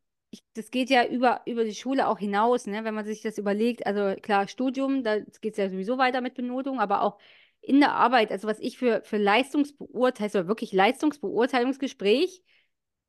[0.55, 2.83] das geht ja über, über die Schule auch hinaus, ne?
[2.83, 6.33] Wenn man sich das überlegt, also klar, Studium, da geht es ja sowieso weiter mit
[6.33, 7.19] Benotung, aber auch
[7.61, 12.43] in der Arbeit, also was ich für, für Leistungsbeurteilung, also wirklich Leistungsbeurteilungsgespräch,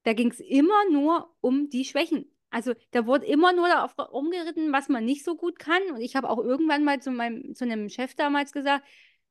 [0.02, 2.30] da ging es immer nur um die Schwächen.
[2.50, 5.82] Also da wurde immer nur darauf rumgeritten, was man nicht so gut kann.
[5.92, 8.86] Und ich habe auch irgendwann mal zu meinem, zu einem Chef damals gesagt,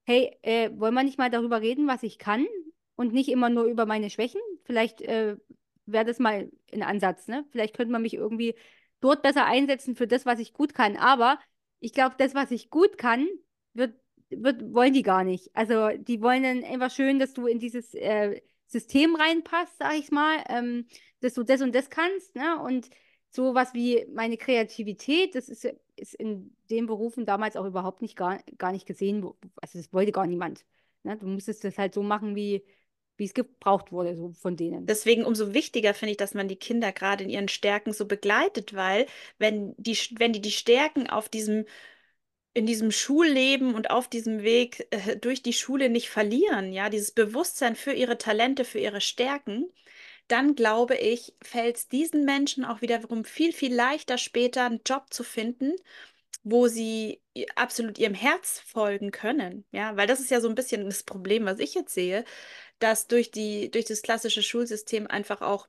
[0.05, 2.45] hey, äh, wollen wir nicht mal darüber reden, was ich kann
[2.95, 4.41] und nicht immer nur über meine Schwächen?
[4.65, 5.37] Vielleicht äh,
[5.87, 7.45] wäre das mal ein Ansatz, ne?
[7.51, 8.55] Vielleicht könnte man mich irgendwie
[8.99, 10.97] dort besser einsetzen für das, was ich gut kann.
[10.97, 11.39] Aber
[11.79, 13.27] ich glaube, das, was ich gut kann,
[13.73, 13.95] wird,
[14.29, 15.49] wird, wollen die gar nicht.
[15.55, 20.11] Also die wollen dann einfach schön, dass du in dieses äh, System reinpasst, sag ich
[20.11, 20.87] mal, ähm,
[21.21, 22.61] dass du das und das kannst, ne?
[22.61, 22.89] Und
[23.29, 28.39] sowas wie meine Kreativität, das ist, ist in den Berufen damals auch überhaupt nicht gar,
[28.57, 29.25] gar nicht gesehen.
[29.61, 30.65] Also das wollte gar niemand.
[31.03, 31.17] Ne?
[31.17, 32.63] Du musstest das halt so machen, wie,
[33.17, 34.85] wie es gebraucht wurde, so von denen.
[34.85, 38.73] Deswegen umso wichtiger finde ich, dass man die Kinder gerade in ihren Stärken so begleitet,
[38.75, 39.07] weil
[39.39, 41.65] wenn die, wenn die die Stärken auf diesem,
[42.53, 47.11] in diesem Schulleben und auf diesem Weg äh, durch die Schule nicht verlieren, ja, dieses
[47.11, 49.65] Bewusstsein für ihre Talente, für ihre Stärken,
[50.27, 55.05] dann glaube ich, fällt es diesen Menschen auch wiederum viel, viel leichter später einen Job
[55.11, 55.73] zu finden,
[56.49, 57.21] wo sie
[57.55, 59.65] absolut ihrem Herz folgen können.
[59.71, 62.23] Ja, weil das ist ja so ein bisschen das Problem, was ich jetzt sehe,
[62.79, 65.67] dass durch die, durch das klassische Schulsystem einfach auch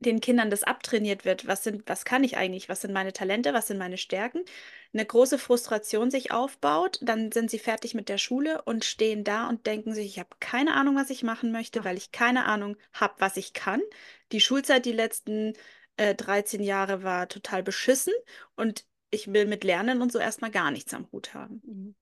[0.00, 1.48] den Kindern das abtrainiert wird.
[1.48, 2.68] Was sind, was kann ich eigentlich?
[2.68, 3.52] Was sind meine Talente?
[3.54, 4.44] Was sind meine Stärken?
[4.92, 9.48] Eine große Frustration sich aufbaut, dann sind sie fertig mit der Schule und stehen da
[9.48, 12.76] und denken sich, ich habe keine Ahnung, was ich machen möchte, weil ich keine Ahnung
[12.92, 13.82] habe, was ich kann.
[14.30, 15.54] Die Schulzeit die letzten
[15.96, 18.14] äh, 13 Jahre war total beschissen
[18.54, 21.62] und ich will mit Lernen und so erstmal gar nichts am Hut haben.
[21.64, 21.94] Mhm.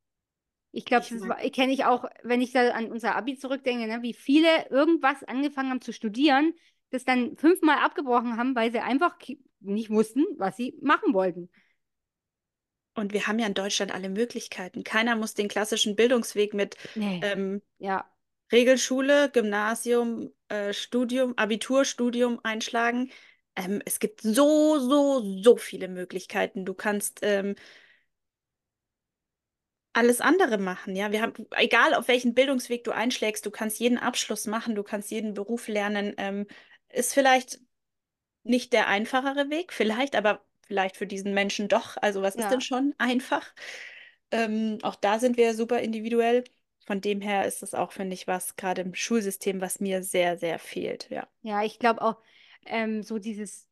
[0.72, 4.12] Ich glaube, das kenne ich auch, wenn ich da an unser Abi zurückdenke, ne, wie
[4.12, 6.52] viele irgendwas angefangen haben zu studieren,
[6.90, 9.16] das dann fünfmal abgebrochen haben, weil sie einfach
[9.60, 11.48] nicht wussten, was sie machen wollten.
[12.94, 14.84] Und wir haben ja in Deutschland alle Möglichkeiten.
[14.84, 17.20] Keiner muss den klassischen Bildungsweg mit Nee.
[17.22, 18.10] ähm, Ja,
[18.52, 23.10] Regelschule, Gymnasium, äh, Studium, Abitur, Studium einschlagen.
[23.56, 26.64] Ähm, es gibt so, so, so viele Möglichkeiten.
[26.64, 27.54] Du kannst ähm,
[29.92, 31.10] alles andere machen, ja.
[31.10, 35.10] Wir haben, egal auf welchen Bildungsweg du einschlägst, du kannst jeden Abschluss machen, du kannst
[35.10, 36.14] jeden Beruf lernen.
[36.18, 36.46] Ähm,
[36.90, 37.60] ist vielleicht
[38.44, 41.96] nicht der einfachere Weg, vielleicht, aber vielleicht für diesen Menschen doch.
[42.02, 42.50] Also was ist Ja.
[42.52, 43.54] denn schon einfach?
[44.30, 46.44] Ähm, auch da sind wir super individuell.
[46.86, 50.38] Von dem her ist es auch, finde ich, was gerade im Schulsystem, was mir sehr,
[50.38, 51.08] sehr fehlt.
[51.10, 51.26] Ja.
[51.42, 52.16] ja, ich glaube auch,
[52.66, 53.68] ähm, so dieses,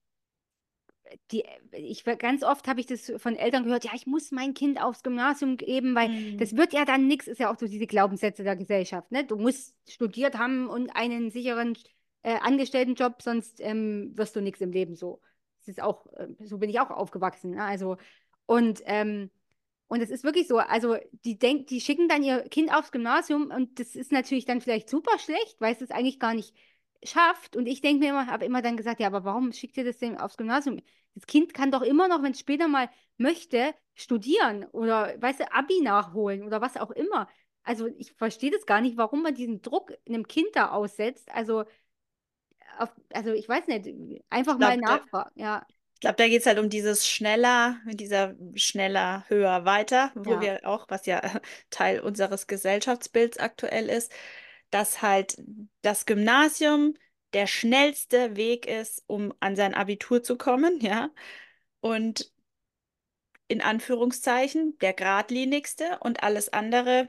[1.30, 4.80] die, ich ganz oft habe ich das von Eltern gehört, ja, ich muss mein Kind
[4.82, 6.38] aufs Gymnasium geben, weil Mhm.
[6.38, 9.24] das wird ja dann nichts, ist ja auch so diese Glaubenssätze der Gesellschaft, ne?
[9.24, 11.76] Du musst studiert haben und einen sicheren
[12.22, 15.20] äh, Angestelltenjob, sonst ähm, wirst du nichts im Leben so.
[15.60, 17.52] Das ist auch, äh, so bin ich auch aufgewachsen.
[17.52, 17.62] Ne?
[17.62, 17.96] Also,
[18.46, 19.30] und, ähm,
[19.88, 23.50] und es ist wirklich so, also die denk, die schicken dann ihr Kind aufs Gymnasium
[23.50, 26.54] und das ist natürlich dann vielleicht super schlecht, weil es das eigentlich gar nicht
[27.04, 27.56] schafft.
[27.56, 29.98] Und ich denke mir immer, habe immer dann gesagt, ja, aber warum schickt ihr das
[29.98, 30.80] denn aufs Gymnasium?
[31.14, 32.88] Das Kind kann doch immer noch, wenn es später mal
[33.18, 37.28] möchte, studieren oder, weißt du, Abi nachholen oder was auch immer.
[37.62, 41.30] Also ich verstehe das gar nicht, warum man diesen Druck einem Kind da aussetzt.
[41.32, 41.64] Also,
[42.78, 43.88] auf, also ich weiß nicht,
[44.30, 45.66] einfach glaub, mal nachfragen, ja.
[45.94, 50.40] Ich glaube, da geht es halt um dieses schneller, dieser schneller, höher, weiter, wo Ja.
[50.40, 51.22] wir auch, was ja
[51.70, 54.12] Teil unseres Gesellschaftsbilds aktuell ist,
[54.74, 55.36] dass halt
[55.82, 56.94] das Gymnasium
[57.32, 61.10] der schnellste Weg ist, um an sein Abitur zu kommen, ja.
[61.80, 62.32] Und
[63.48, 67.08] in Anführungszeichen der geradlinigste und alles andere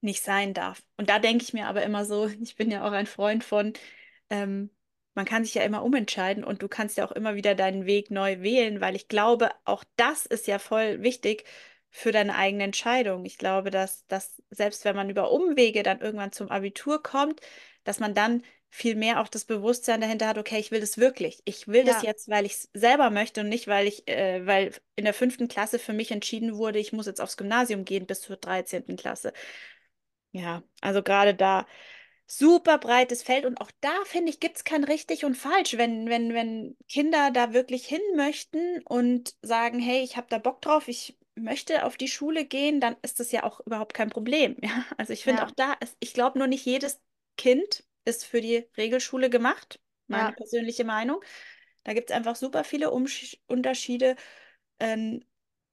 [0.00, 0.82] nicht sein darf.
[0.96, 3.72] Und da denke ich mir aber immer so, ich bin ja auch ein Freund von,
[4.30, 4.70] ähm,
[5.14, 8.10] man kann sich ja immer umentscheiden und du kannst ja auch immer wieder deinen Weg
[8.10, 11.44] neu wählen, weil ich glaube, auch das ist ja voll wichtig
[11.90, 13.24] für deine eigene Entscheidung.
[13.24, 17.40] Ich glaube, dass, dass selbst wenn man über Umwege dann irgendwann zum Abitur kommt,
[17.84, 21.42] dass man dann viel mehr auch das Bewusstsein dahinter hat, okay, ich will das wirklich.
[21.44, 22.02] Ich will das Ja.
[22.02, 25.48] jetzt, weil ich es selber möchte und nicht, weil ich, äh, weil in der fünften
[25.48, 28.96] Klasse für mich entschieden wurde, ich muss jetzt aufs Gymnasium gehen bis zur 13.
[28.96, 29.32] Klasse.
[30.32, 31.66] Ja, also gerade da
[32.26, 35.76] super breites Feld und auch da finde ich, gibt es kein richtig und falsch.
[35.76, 40.62] Wenn, wenn, wenn Kinder da wirklich hin möchten und sagen, hey, ich habe da Bock
[40.62, 44.56] drauf, ich möchte auf die Schule gehen, dann ist das ja auch überhaupt kein Problem.
[44.62, 45.46] Ja, also ich finde Ja.
[45.46, 47.00] auch da, ist, ich glaube nur nicht jedes
[47.36, 50.34] Kind ist für die Regelschule gemacht, meine Ja.
[50.34, 51.22] persönliche Meinung.
[51.84, 54.16] Da gibt es einfach super viele Umsch Unterschiede.
[54.80, 55.24] Ähm,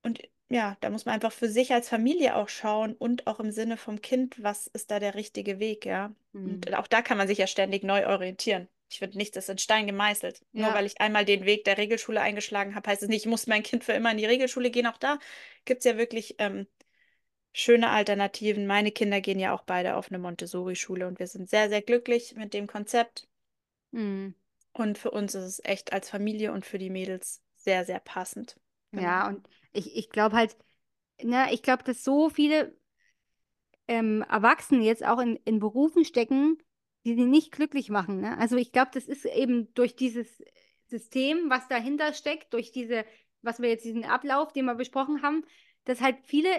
[0.03, 3.51] und ja, da muss man einfach für sich als Familie auch schauen und auch im
[3.51, 6.13] Sinne vom Kind, was ist da der richtige Weg, ja.
[6.33, 6.61] Hm.
[6.63, 8.69] Und auch da kann man sich ja ständig neu orientieren.
[8.89, 10.45] Ich finde, nichts ist in Stein gemeißelt.
[10.53, 10.73] Nur Ja.
[10.73, 13.63] weil ich einmal den Weg der Regelschule eingeschlagen habe, heißt es nicht, ich muss mein
[13.63, 14.87] Kind für immer in die Regelschule gehen.
[14.87, 15.19] Auch da
[15.65, 16.67] gibt es ja wirklich ähm,
[17.51, 18.67] schöne Alternativen.
[18.67, 22.35] Meine Kinder gehen ja auch beide auf eine Montessori-Schule und wir sind sehr, sehr glücklich
[22.35, 23.27] mit dem Konzept.
[23.93, 24.35] Hm.
[24.73, 28.57] Und für uns ist es echt als Familie und für die Mädels sehr, sehr passend.
[28.91, 29.03] Genau.
[29.03, 30.55] Ja, und ich, ich glaube halt,
[31.21, 32.77] ne, ich glaube, dass so viele
[33.87, 36.57] ähm, Erwachsene jetzt auch in, in Berufen stecken,
[37.07, 38.19] die sie nicht glücklich machen.
[38.19, 38.37] Ne?
[38.37, 40.43] Also ich glaube, das ist eben durch dieses
[40.87, 43.05] System, was dahinter steckt, durch diese,
[43.41, 45.45] was wir jetzt diesen Ablauf, den wir besprochen haben,
[45.85, 46.49] dass halt viele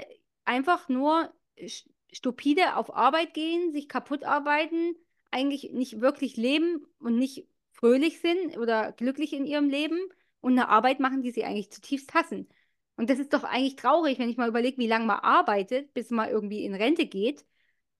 [0.46, 4.94] einfach nur st- stupide auf Arbeit gehen, sich kaputt arbeiten,
[5.30, 10.00] eigentlich nicht wirklich leben und nicht fröhlich sind oder glücklich in ihrem Leben
[10.40, 12.48] und eine Arbeit machen, die sie eigentlich zutiefst hassen.
[12.96, 16.08] Und das ist doch eigentlich traurig, wenn ich mal überlege, wie lange man arbeitet, bis
[16.08, 17.44] man irgendwie in Rente geht.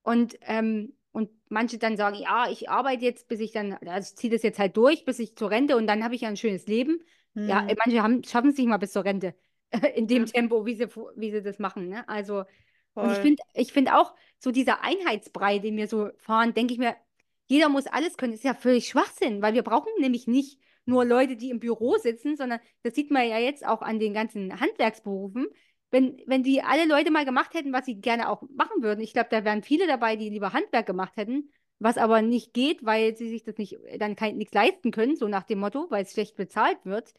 [0.03, 4.17] Und, ähm, und manche dann sagen, ja, ich arbeite jetzt, bis ich dann, also ich
[4.17, 6.37] ziehe das jetzt halt durch, bis ich zur Rente und dann habe ich ja ein
[6.37, 7.01] schönes Leben.
[7.45, 7.77] Ja, Hm.
[7.85, 9.35] manche haben, schaffen es nicht mal bis zur Rente,
[9.95, 10.33] in dem Ja.
[10.33, 11.89] Tempo, wie sie, wie sie das machen.
[11.89, 12.07] Ne?
[12.09, 12.45] Also,
[13.01, 16.79] und ich finde ich find auch so dieser Einheitsbrei, den wir so fahren, denke ich
[16.79, 16.97] mir,
[17.47, 21.37] jeder muss alles können, ist ja völlig Schwachsinn, weil wir brauchen nämlich nicht nur Leute,
[21.37, 25.47] die im Büro sitzen, sondern das sieht man ja jetzt auch an den ganzen Handwerksberufen.
[25.91, 29.13] Wenn, wenn die alle Leute mal gemacht hätten, was sie gerne auch machen würden, ich
[29.13, 33.17] glaube, da wären viele dabei, die lieber Handwerk gemacht hätten, was aber nicht geht, weil
[33.17, 36.13] sie sich das nicht, dann kein, nichts leisten können, so nach dem Motto, weil es
[36.13, 37.15] schlecht bezahlt wird.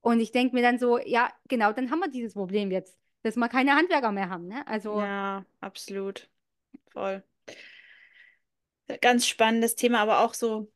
[0.00, 3.36] Und ich denke mir dann so, ja, genau, dann haben wir dieses Problem jetzt, dass
[3.36, 4.46] wir keine Handwerker mehr haben.
[4.46, 4.66] Ne?
[4.66, 6.30] Also, Ja, absolut.
[6.92, 7.22] Voll.
[9.00, 10.70] Ganz spannendes Thema, aber auch so,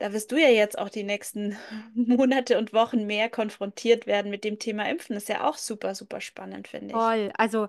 [0.00, 1.56] da wirst du ja jetzt auch die nächsten
[1.94, 5.14] Monate und Wochen mehr konfrontiert werden mit dem Thema Impfen.
[5.14, 6.92] Ist ja auch super, super spannend, finde ich.
[6.92, 7.30] toll.
[7.36, 7.68] Also,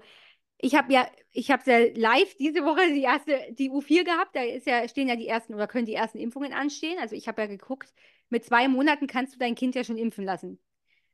[0.57, 4.35] ich habe ja, ich habe ja live diese Woche die erste, die U4 gehabt.
[4.35, 6.99] Da ist ja, stehen ja die ersten oder können die ersten Impfungen anstehen.
[6.99, 7.93] Also ich habe ja geguckt,
[8.29, 10.59] mit zwei Monaten kannst du dein Kind ja schon impfen lassen.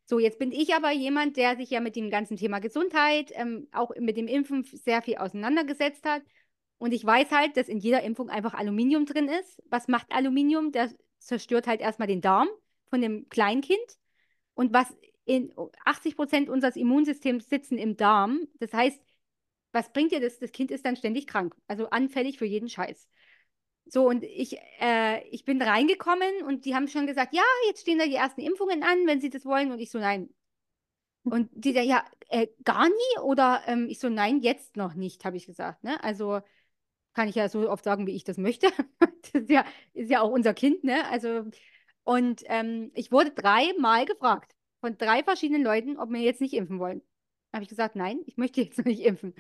[0.06, 3.67] So, jetzt bin ich aber jemand, der sich ja mit dem ganzen Thema Gesundheit, ähm,
[3.71, 6.21] auch mit dem Impfen sehr viel auseinandergesetzt hat.
[6.77, 9.63] Und ich weiß halt, dass in jeder Impfung einfach Aluminium drin ist.
[9.69, 10.71] Was macht Aluminium?
[10.71, 12.47] Das zerstört halt erstmal den Darm
[12.89, 13.97] von dem Kleinkind.
[14.53, 14.95] Und was
[15.27, 15.53] in
[15.86, 18.47] 80 Prozent unseres Immunsystems sitzen im Darm.
[18.60, 18.99] Das heißt,
[19.73, 20.39] was bringt dir das?
[20.39, 23.08] Das Kind ist dann ständig krank, also anfällig für jeden Scheiß.
[23.86, 27.99] So, und ich, äh, ich bin reingekommen und die haben schon gesagt, ja, jetzt stehen
[27.99, 29.71] da die ersten Impfungen an, wenn sie das wollen.
[29.71, 30.30] Und ich so, nein.
[31.23, 33.19] Und die da, ja, äh, gar nie?
[33.21, 35.84] Oder ähm, ich so, nein, jetzt noch nicht, habe ich gesagt.
[35.84, 36.01] Ne?
[36.03, 36.39] Also
[37.13, 38.67] kann ich ja so oft sagen, wie ich das möchte.
[39.21, 41.08] Das ist ja, ist ja auch unser Kind, ne?
[41.10, 41.45] Also,
[42.03, 46.80] und ähm, ich wurde dreimal gefragt von drei verschiedenen Leuten, ob wir jetzt nicht impfen
[46.80, 47.01] wollen.
[47.53, 49.34] Habe ich gesagt, nein, ich möchte jetzt noch nicht impfen.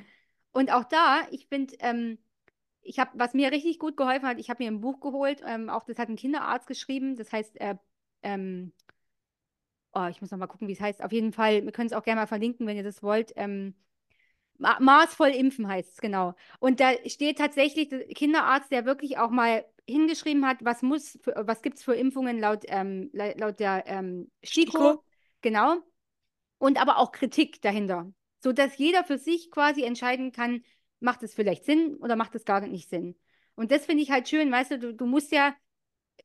[0.51, 2.17] Und auch da, ich finde, ähm,
[2.81, 5.69] ich habe, was mir richtig gut geholfen hat, ich habe mir ein Buch geholt, ähm,
[5.69, 7.75] auch das hat ein Kinderarzt geschrieben, das heißt äh,
[8.23, 8.71] ähm,
[9.93, 11.03] oh, ich muss noch mal gucken, wie es heißt.
[11.03, 13.33] Auf jeden Fall, wir können es auch gerne mal verlinken, wenn ihr das wollt.
[13.35, 13.75] Ähm,
[14.57, 16.33] ma maßvoll impfen heißt es, genau.
[16.59, 21.33] Und da steht tatsächlich der Kinderarzt, der wirklich auch mal hingeschrieben hat, was muss, für,
[21.45, 25.03] was gibt es für Impfungen laut, ähm, laut der ähm, STIKO, STIKO.
[25.41, 25.77] genau.
[26.57, 28.11] Und aber auch Kritik dahinter,
[28.43, 30.63] sodass jeder für sich quasi entscheiden kann,
[30.99, 33.15] macht es vielleicht Sinn oder macht es gar nicht Sinn.
[33.55, 35.55] Und das finde ich halt schön, weißt du, du, du musst ja,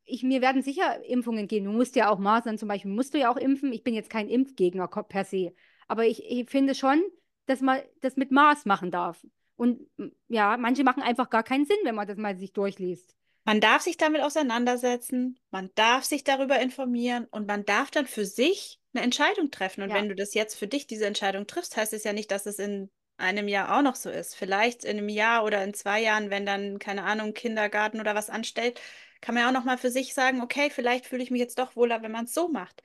[0.05, 1.64] ich, mir werden sicher Impfungen gehen.
[1.64, 3.73] Du musst ja auch Masern zum Beispiel, musst du ja auch impfen.
[3.73, 5.55] Ich bin jetzt kein Impfgegner per se.
[5.87, 7.03] Aber ich, ich finde schon,
[7.46, 9.24] dass man das mit Maß machen darf.
[9.57, 9.81] Und
[10.28, 13.14] ja, manche machen einfach gar keinen Sinn, wenn man das mal sich durchliest.
[13.44, 18.24] Man darf sich damit auseinandersetzen, man darf sich darüber informieren und man darf dann für
[18.24, 19.83] sich eine Entscheidung treffen.
[19.83, 19.96] Und Ja.
[19.96, 22.59] wenn du das jetzt für dich diese Entscheidung triffst, heißt es ja nicht, dass es
[22.59, 24.35] in einem Jahr auch noch so ist.
[24.37, 28.31] Vielleicht in einem Jahr oder in zwei Jahren, wenn dann, keine Ahnung, Kindergarten oder was
[28.31, 28.81] anstellt,
[29.20, 31.59] kann man ja auch noch mal für sich sagen, okay, vielleicht fühle ich mich jetzt
[31.59, 32.83] doch wohler, wenn man es so macht.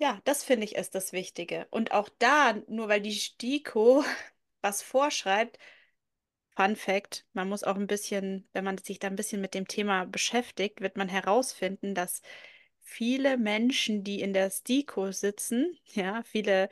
[0.00, 1.66] Ja, das finde ich ist das Wichtige.
[1.70, 4.02] Und auch da, nur weil die STIKO
[4.62, 5.58] was vorschreibt,
[6.56, 9.68] Fun Fact, man muss auch ein bisschen, wenn man sich da ein bisschen mit dem
[9.68, 12.22] Thema beschäftigt, wird man herausfinden, dass
[12.80, 16.70] viele Menschen, die in der STIKO sitzen, ja, viele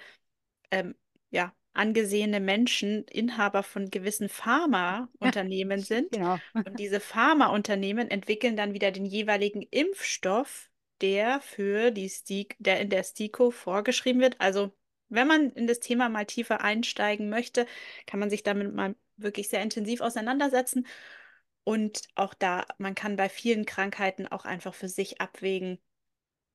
[0.70, 0.94] ähm,
[1.30, 6.12] ja, angesehene Menschen, Inhaber von gewissen Pharmaunternehmen sind.
[6.12, 6.38] Genau.
[6.54, 10.67] Und diese Pharmaunternehmen entwickeln dann wieder den jeweiligen Impfstoff,
[11.02, 14.40] der für die STIK, der in der STIKO vorgeschrieben wird.
[14.40, 14.72] Also,
[15.08, 17.66] wenn man in das Thema mal tiefer einsteigen möchte,
[18.06, 20.86] kann man sich damit mal wirklich sehr intensiv auseinandersetzen.
[21.64, 25.78] Und auch da, man kann bei vielen Krankheiten auch einfach für sich abwägen.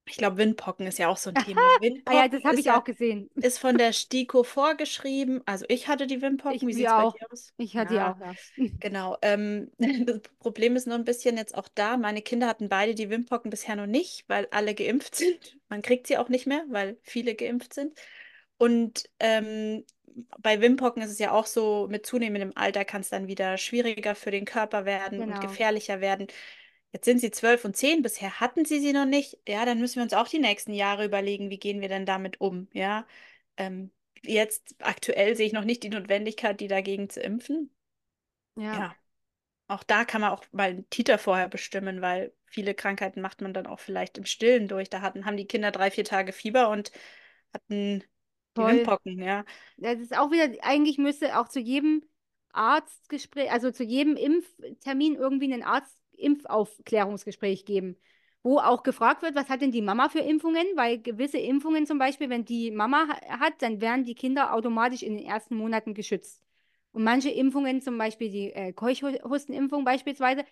[0.06, 1.62] Ich glaube, Windpocken ist ja auch so ein Thema.
[2.06, 3.30] Ah ja, das habe ich ja, auch gesehen.
[3.36, 5.42] ist von der STIKO vorgeschrieben.
[5.46, 6.56] Also ich hatte die Windpocken.
[6.56, 7.14] Ich Wie die sieht es bei auch.
[7.20, 7.54] dir aus?
[7.58, 8.36] Ich hatte die Ja, auch, ja.
[8.80, 9.18] Genau.
[9.22, 11.98] Ähm, das Problem ist nur ein bisschen jetzt auch da.
[11.98, 15.58] Meine Kinder hatten beide die Windpocken bisher noch nicht, weil alle geimpft sind.
[15.70, 17.98] Man kriegt sie auch nicht mehr, weil viele geimpft sind.
[18.58, 19.86] Und ähm,
[20.40, 24.16] bei Windpocken ist es ja auch so, mit zunehmendem Alter kann es dann wieder schwieriger
[24.16, 25.40] für den Körper werden und Genau.
[25.40, 26.28] gefährlicher werden.
[26.94, 29.40] Jetzt sind sie zwölf und zehn, bisher hatten sie sie noch nicht.
[29.48, 32.40] Ja, dann müssen wir uns auch die nächsten Jahre überlegen, wie gehen wir denn damit
[32.40, 32.68] um?
[32.72, 33.08] Ja,
[33.58, 37.74] ähm, jetzt aktuell sehe ich noch nicht die Notwendigkeit, die dagegen zu impfen.
[38.56, 38.74] Ja.
[38.78, 38.96] Ja,
[39.68, 43.54] auch da kann man auch mal einen Titer vorher bestimmen, weil viele Krankheiten macht man
[43.54, 44.90] dann auch vielleicht im Stillen durch.
[44.90, 46.92] Da hatten, haben die Kinder drei, vier Tage Fieber und
[47.54, 48.04] hatten.
[48.56, 49.46] Windpocken, ja.
[49.78, 52.04] Das ist auch wieder, eigentlich müsste auch zu jedem
[52.52, 55.64] Arztgespräch, also zu jedem Impftermin irgendwie ein
[56.14, 57.98] Arzt-Impfaufklärungsgespräch geben,
[58.44, 60.66] wo auch gefragt wird, was hat denn die Mama für Impfungen?
[60.76, 65.02] Weil gewisse Impfungen zum Beispiel, wenn die Mama ha- hat, dann werden die Kinder automatisch
[65.04, 66.42] in den ersten Monaten geschützt.
[66.92, 70.44] Und manche Impfungen, zum Beispiel die äh, Keuchhustenimpfung beispielsweise,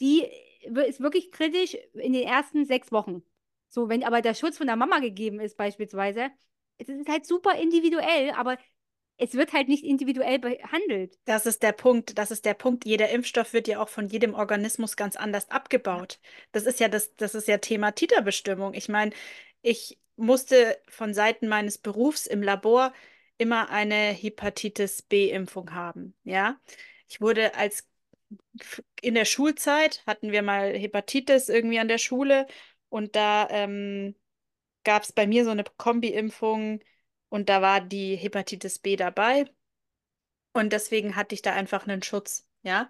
[0.00, 0.22] die
[0.68, 3.22] w- ist wirklich kritisch in den ersten sechs Wochen.
[3.68, 6.30] So, wenn aber der Schutz von der Mama gegeben ist, beispielsweise,
[6.78, 8.58] es ist halt super individuell, aber
[9.18, 11.18] es wird halt nicht individuell behandelt.
[11.24, 12.84] Das ist der Punkt, das ist der Punkt.
[12.84, 16.18] Jeder Impfstoff wird ja auch von jedem Organismus ganz anders abgebaut.
[16.52, 18.74] Das ist ja das, das ist ja Thema Titerbestimmung.
[18.74, 19.12] Ich meine,
[19.62, 22.92] ich musste von Seiten meines Berufs im Labor
[23.38, 26.14] immer eine Hepatitis B-Impfung haben.
[26.24, 26.60] Ja,
[27.08, 27.88] ich wurde als
[29.00, 32.46] in der Schulzeit hatten wir mal Hepatitis irgendwie an der Schule
[32.88, 34.14] und da ähm,
[34.84, 36.80] gab es bei mir so eine Kombi-Impfung
[37.32, 39.46] und da war die Hepatitis B dabei.
[40.52, 42.88] Und deswegen hatte ich da einfach einen Schutz, ja.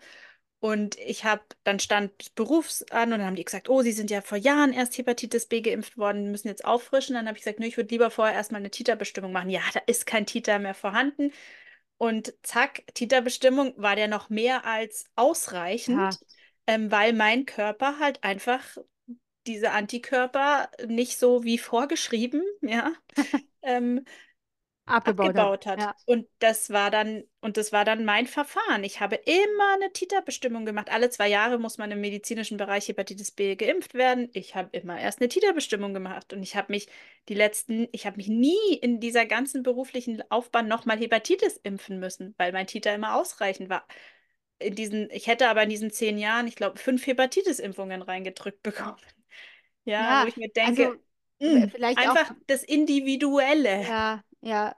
[0.61, 4.11] Und ich habe, dann stand Berufs an und dann haben die gesagt, oh, Sie sind
[4.11, 7.15] ja vor Jahren erst Hepatitis B geimpft worden, müssen jetzt auffrischen.
[7.17, 9.51] Dann habe ich gesagt, nö, ich würde lieber vorher erstmal eine Titerbestimmung machen.
[9.51, 11.33] Ja, da ist kein Titer mehr vorhanden.
[11.99, 16.11] Und zack, Titerbestimmung war der noch mehr als ausreichend, Ja.
[16.69, 18.63] ähm, weil mein Körper halt einfach
[19.47, 22.93] diese Antikörper nicht so wie vorgeschrieben, ja,
[23.63, 24.05] ähm,
[24.85, 25.81] Abgebaut, abgebaut hat.
[25.81, 25.95] Ja.
[26.07, 28.83] Und das war dann, und das war dann mein Verfahren.
[28.83, 30.91] Ich habe immer eine Titerbestimmung gemacht.
[30.91, 34.29] Alle zwei Jahre muss man im medizinischen Bereich Hepatitis B geimpft werden.
[34.33, 36.33] Ich habe immer erst eine Titerbestimmung gemacht.
[36.33, 36.89] Und ich habe mich
[37.29, 42.35] die letzten, ich habe mich nie in dieser ganzen beruflichen Laufbahn nochmal Hepatitis impfen müssen,
[42.37, 43.87] weil mein Titer immer ausreichend war.
[44.59, 48.99] In diesen, ich hätte aber in diesen zehn Jahren, ich glaube, fünf Hepatitis-Impfungen reingedrückt bekommen.
[49.85, 50.99] Ja, Ja, wo ich mir denke, also
[51.41, 53.83] mh, vielleicht auch- einfach das Individuelle.
[53.83, 54.77] Ja, ja.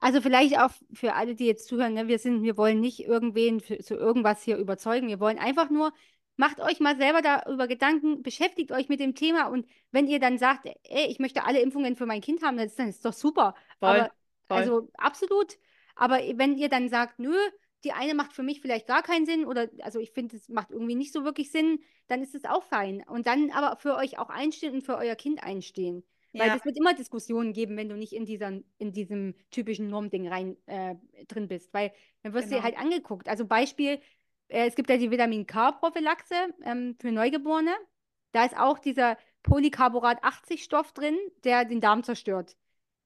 [0.00, 3.60] Also vielleicht auch für alle, die jetzt zuhören, ne, wir sind, wir wollen nicht irgendwen
[3.60, 5.06] für, zu irgendwas hier überzeugen.
[5.06, 5.92] Wir wollen einfach nur,
[6.36, 10.38] macht euch mal selber darüber Gedanken, beschäftigt euch mit dem Thema und wenn ihr dann
[10.38, 13.54] sagt, ey, ich möchte alle Impfungen für mein Kind haben, dann ist, ist doch super.
[13.78, 14.10] Voll, Aber
[14.48, 14.56] voll.
[14.56, 15.56] also absolut.
[15.94, 17.36] Aber wenn ihr dann sagt, nö,
[17.84, 20.70] die eine macht für mich vielleicht gar keinen Sinn oder also ich finde, es macht
[20.70, 23.04] irgendwie nicht so wirklich Sinn, dann ist es auch fein.
[23.08, 26.04] Und dann aber für euch auch einstehen und für euer Kind einstehen.
[26.32, 29.88] Weil Ja, es wird immer Diskussionen geben, wenn du nicht in dieser, in diesem typischen
[29.88, 30.94] Normding rein äh,
[31.28, 31.72] drin bist.
[31.74, 32.64] Weil dann wirst du genau.
[32.64, 33.28] halt angeguckt.
[33.28, 34.00] Also Beispiel,
[34.48, 37.74] äh, es gibt ja die Vitamin K-Prophylaxe ähm, für Neugeborene.
[38.32, 42.56] Da ist auch dieser Polycarborat 80 Stoff drin, der den Darm zerstört.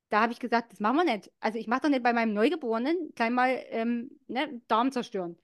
[0.08, 1.32] Da habe ich gesagt, das machen wir nicht.
[1.40, 5.36] Also ich mache doch nicht bei meinem Neugeborenen gleich mal ähm, ne, Darm zerstören.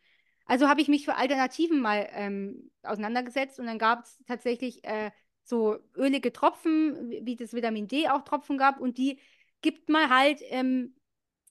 [0.44, 5.10] Also habe ich mich für Alternativen mal ähm, auseinandergesetzt und dann gab es tatsächlich äh,
[5.44, 9.18] so ölige Tropfen, wie das Vitamin D auch Tropfen gab und die
[9.60, 10.94] gibt man halt ähm,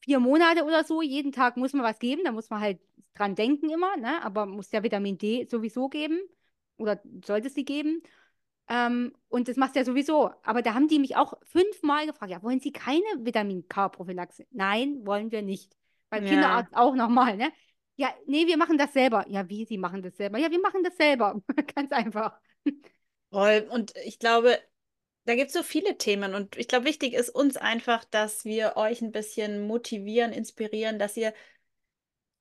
[0.04, 1.02] vier Monate oder so.
[1.02, 2.80] Jeden Tag muss man was geben, da muss man halt
[3.14, 4.24] dran denken immer, ne?
[4.24, 6.20] Aber muss ja Vitamin D sowieso geben
[6.78, 8.02] oder sollte es die geben.
[8.68, 10.32] Ähm, und das machst du ja sowieso.
[10.44, 14.46] Aber da haben die mich auch fünfmal gefragt, ja, wollen Sie keine Vitamin K-Prophylaxe?
[14.52, 15.76] Nein, wollen wir nicht.
[16.10, 16.30] Beim Ja.
[16.30, 17.52] Kinderarzt auch nochmal, ne?
[17.98, 19.26] Ja, nee, wir machen das selber.
[19.30, 20.38] Ja, wie, Sie machen das selber?
[20.38, 21.42] Ja, wir machen das selber.
[21.76, 22.40] Ganz einfach.
[23.32, 23.68] Voll.
[23.72, 24.60] Und ich glaube,
[25.26, 26.36] da gibt es so viele Themen.
[26.36, 31.18] Und ich glaube, wichtig ist uns einfach, dass wir euch ein bisschen motivieren, inspirieren, dass
[31.18, 31.34] ihr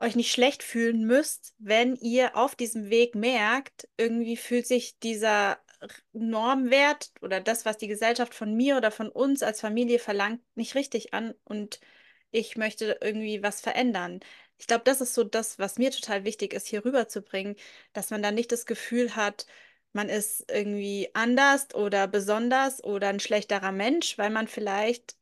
[0.01, 5.59] euch nicht schlecht fühlen müsst, wenn ihr auf diesem Weg merkt, irgendwie fühlt sich dieser
[6.13, 10.75] Normwert oder das, was die Gesellschaft von mir oder von uns als Familie verlangt, nicht
[10.75, 11.81] richtig an und
[12.31, 14.21] ich möchte irgendwie was verändern.
[14.59, 17.57] Ich glaube, das ist so das, was mir total wichtig ist, hier rüberzubringen,
[17.93, 19.47] dass man dann nicht das Gefühl hat,
[19.93, 25.17] man ist irgendwie anders oder besonders oder ein schlechterer Mensch, weil man vielleicht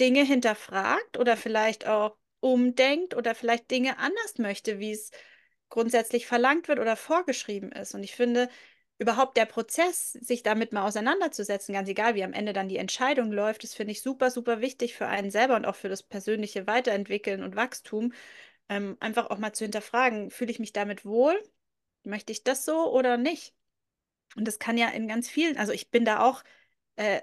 [0.00, 5.10] Dinge hinterfragt oder vielleicht auch umdenkt oder vielleicht Dinge anders möchte, wie es
[5.68, 7.94] grundsätzlich verlangt wird oder vorgeschrieben ist.
[7.94, 8.48] Und ich finde,
[8.98, 13.30] überhaupt der Prozess, sich damit mal auseinanderzusetzen, ganz egal, wie am Ende dann die Entscheidung
[13.32, 16.66] läuft, das finde ich super, super wichtig für einen selber und auch für das persönliche
[16.66, 18.12] Weiterentwickeln und Wachstum.
[18.68, 21.38] Ähm, einfach auch mal zu hinterfragen, fühle ich mich damit wohl?
[22.04, 23.54] Möchte ich das so oder nicht?
[24.36, 26.44] Und das kann ja in ganz vielen, also ich bin da auch
[26.96, 27.20] äh,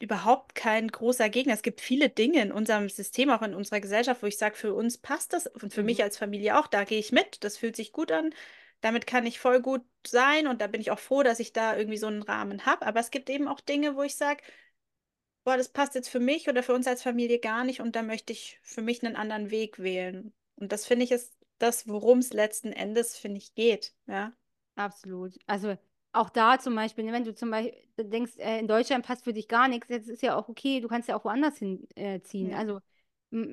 [0.00, 1.54] überhaupt kein großer Gegner.
[1.54, 4.74] Es gibt viele Dinge in unserem System, auch in unserer Gesellschaft, wo ich sage, für
[4.74, 6.04] uns passt das und für mich Mhm.
[6.04, 7.42] als Familie auch, da gehe ich mit.
[7.44, 8.32] Das fühlt sich gut an.
[8.80, 11.76] Damit kann ich voll gut sein und da bin ich auch froh, dass ich da
[11.76, 12.86] irgendwie so einen Rahmen habe.
[12.86, 14.42] Aber es gibt eben auch Dinge, wo ich sage,
[15.44, 18.02] boah, das passt jetzt für mich oder für uns als Familie gar nicht und da
[18.02, 20.32] möchte ich für mich einen anderen Weg wählen.
[20.56, 23.92] Und das finde ich ist das, worum es letzten Endes, finde ich, geht.
[24.06, 24.32] Ja.
[24.76, 25.36] Absolut.
[25.46, 25.76] Also
[26.12, 29.32] auch da zum Beispiel, ne, wenn du zum Beispiel denkst, äh, in Deutschland passt für
[29.32, 32.48] dich gar nichts, jetzt ist ja auch okay, du kannst ja auch woanders hinziehen.
[32.48, 32.52] Äh.
[32.52, 32.58] Ja.
[32.58, 32.80] also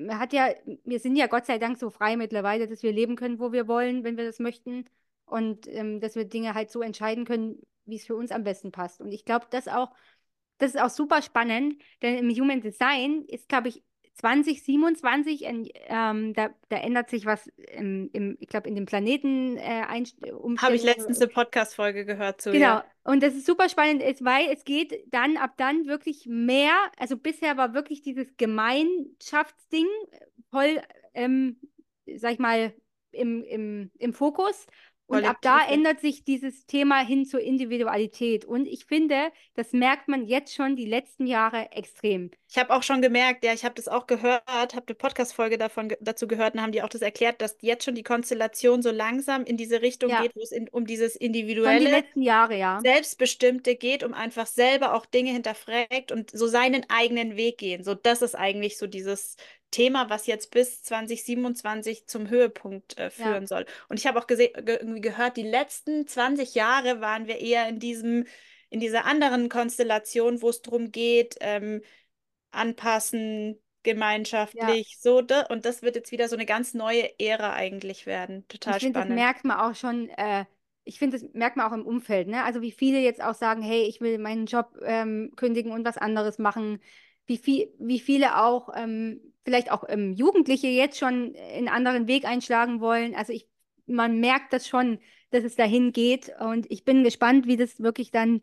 [0.08, 0.54] hat ja,
[0.84, 3.68] wir sind ja Gott sei Dank so frei mittlerweile, dass wir leben können, wo wir
[3.68, 4.86] wollen, wenn wir das möchten.
[5.26, 8.72] Und ähm, dass wir Dinge halt so entscheiden können, wie es für uns am besten
[8.72, 9.00] passt.
[9.00, 9.92] Und ich glaube, das auch,
[10.58, 13.82] das ist auch super spannend, denn im Human Design ist, glaube ich,
[14.16, 19.58] 2027, in, ähm, da, da ändert sich was im, im, ich glaube, in den Planeten
[19.58, 22.64] äh, Habe ich letztens eine Podcast-Folge gehört zu, Genau.
[22.64, 22.84] ja.
[23.04, 27.16] Und das ist super spannend, ist, weil es geht dann ab dann wirklich mehr, also
[27.16, 29.86] bisher war wirklich dieses Gemeinschaftsding
[30.50, 30.80] voll,
[31.12, 31.58] ähm,
[32.16, 32.72] sag ich mal,
[33.12, 34.66] im, im, im Fokus.
[35.08, 35.72] Und ab da ja.
[35.72, 38.44] ändert sich dieses Thema hin zur Individualität.
[38.44, 42.30] Und ich finde, das merkt man jetzt schon die letzten Jahre extrem.
[42.48, 46.26] Ich habe auch schon gemerkt, ja, ich habe das auch gehört, habe eine Podcast-Folge dazu
[46.26, 49.56] gehört und haben die auch das erklärt, dass jetzt schon die Konstellation so langsam in
[49.56, 50.22] diese Richtung Ja.
[50.22, 52.80] geht, wo es in, um dieses Schon die individuelle, letzten Jahre, ja.
[52.82, 57.84] selbstbestimmte geht, um einfach selber auch Dinge hinterfragt und so seinen eigenen Weg gehen.
[57.84, 59.36] So, das ist eigentlich so dieses
[59.76, 63.66] Thema, was jetzt bis 2027 zum Höhepunkt äh, führen soll.
[63.88, 67.78] Und ich habe auch ge irgendwie gehört, die letzten 20 Jahre waren wir eher in
[67.78, 68.26] diesem,
[68.70, 71.82] in dieser anderen Konstellation, wo es darum geht, ähm,
[72.50, 78.06] anpassen, gemeinschaftlich, so, da, und das wird jetzt wieder so eine ganz neue Ära eigentlich
[78.06, 78.46] werden.
[78.48, 80.44] Total Ich finde, das merkt man auch schon, äh,
[80.84, 82.44] ich finde, das merkt man auch im Umfeld, ne?
[82.44, 85.98] Also wie viele jetzt auch sagen, hey, ich will meinen Job ähm, kündigen und was
[85.98, 86.80] anderes machen.
[87.26, 92.26] Wie viel, wie viele auch, ähm, vielleicht auch ähm, Jugendliche jetzt schon einen anderen Weg
[92.26, 93.16] einschlagen wollen.
[93.16, 93.48] Also ich,
[93.86, 96.32] man merkt das schon, dass es dahin geht.
[96.40, 98.42] Und ich bin gespannt, wie das wirklich dann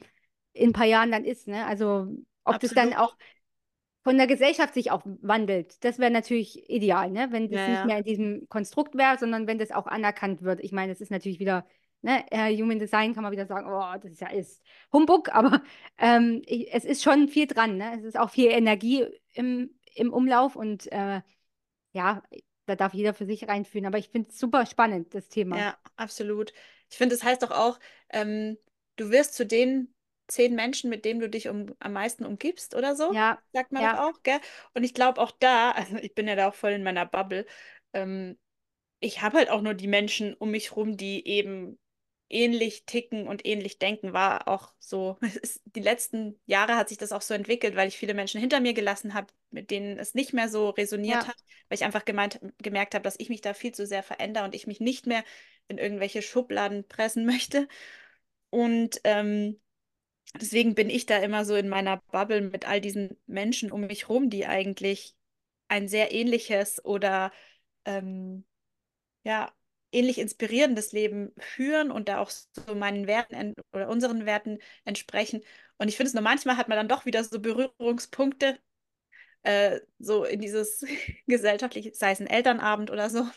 [0.54, 1.66] in ein paar Jahren dann ist, ne?
[1.68, 2.08] Also
[2.46, 2.96] ob das dann Absolut.
[2.96, 3.16] auch
[4.04, 5.84] von der Gesellschaft sich auch wandelt.
[5.84, 7.28] Das wäre natürlich ideal, ne?
[7.32, 7.86] Wenn das Ja, nicht ja.
[7.86, 10.60] mehr in diesem Konstrukt wäre, sondern wenn das auch anerkannt wird.
[10.62, 11.66] Ich meine, das ist natürlich wieder,
[12.02, 15.64] ne, äh, Human Design kann man wieder sagen, oh, das ist ja alles Humbug, aber
[15.98, 17.94] ähm, ich, es ist schon viel dran, ne?
[17.98, 21.22] Es ist auch viel Energie im, im Umlauf und äh,
[21.94, 22.24] ja,
[22.68, 23.86] da darf jeder für sich reinfühlen.
[23.88, 25.66] Aber ich finde es super spannend, das Thema.
[25.66, 26.54] Ja, absolut.
[26.90, 27.80] Ich finde, das heißt doch auch,
[28.10, 28.58] ähm,
[28.96, 29.94] du wirst zu den
[30.28, 33.84] zehn Menschen, mit denen du dich um, am meisten umgibst oder so, Ja, sagt man
[33.84, 34.40] ja, auch, gell?
[34.74, 37.46] Und ich glaube auch da, also ich bin ja da auch voll in meiner Bubble,
[37.94, 38.38] ähm,
[39.02, 41.80] ich habe halt auch nur die Menschen um mich rum, die eben
[42.30, 45.18] ähnlich ticken und ähnlich denken, war auch so.
[45.42, 48.60] Ist, die letzten Jahre hat sich das auch so entwickelt, weil ich viele Menschen hinter
[48.60, 51.28] mir gelassen habe, mit denen es nicht mehr so resoniert Ja.
[51.28, 51.38] hat,
[51.70, 54.56] weil ich einfach gemeint, gemerkt habe, dass ich mich da viel zu sehr verändere und
[54.56, 55.24] ich mich nicht mehr
[55.68, 57.68] in irgendwelche Schubladen pressen möchte.
[58.50, 59.60] Und ähm,
[60.40, 64.10] deswegen bin ich da immer so in meiner Bubble mit all diesen Menschen um mich
[64.10, 65.16] rum, die eigentlich
[65.70, 67.32] ein sehr ähnliches oder
[67.86, 68.46] ähm,
[69.24, 69.54] ja,
[69.94, 75.42] ähnlich inspirierendes Leben führen und da auch so meinen Werten en- oder unseren Werten entsprechen.
[75.78, 78.60] Und ich finde es nur manchmal hat man dann doch wieder so Berührungspunkte,
[79.44, 80.86] äh, so in dieses
[81.28, 83.28] gesellschaftliche, sei es ein Elternabend oder so,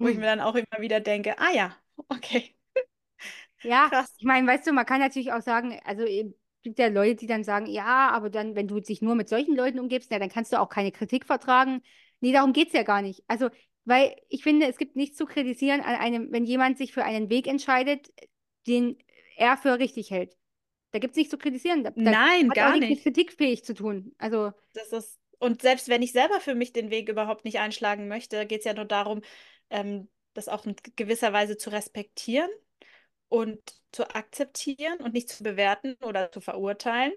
[0.00, 0.18] wo ich Hm.
[0.18, 1.76] mir dann auch immer wieder denke, ah ja,
[2.08, 2.56] okay,
[3.62, 4.14] Ja, krass.
[4.16, 6.26] ich meine, weißt du, man kann natürlich auch sagen, also es
[6.62, 9.56] gibt ja Leute, die dann sagen, ja, aber dann, wenn du dich nur mit solchen
[9.56, 11.82] Leuten umgibst, ja, dann kannst du auch keine Kritik vertragen.
[12.20, 13.22] Nee, darum geht es ja gar nicht.
[13.28, 13.48] Also,
[13.88, 17.30] weil ich finde, es gibt nichts zu kritisieren an einem, wenn jemand sich für einen
[17.30, 18.12] Weg entscheidet,
[18.66, 18.98] den
[19.36, 20.36] er für richtig hält.
[20.92, 21.84] Da gibt es nichts zu kritisieren.
[21.84, 23.02] Da, Nein, hat auch gar nichts mit nicht.
[23.02, 24.14] kritikfähig zu tun.
[24.18, 28.08] Also, Das ist, und selbst wenn ich selber für mich den Weg überhaupt nicht einschlagen
[28.08, 29.22] möchte, geht es ja nur darum,
[29.70, 32.50] ähm, das auch in gewisser Weise zu respektieren
[33.28, 33.60] und
[33.92, 37.12] zu akzeptieren und nicht zu bewerten oder zu verurteilen.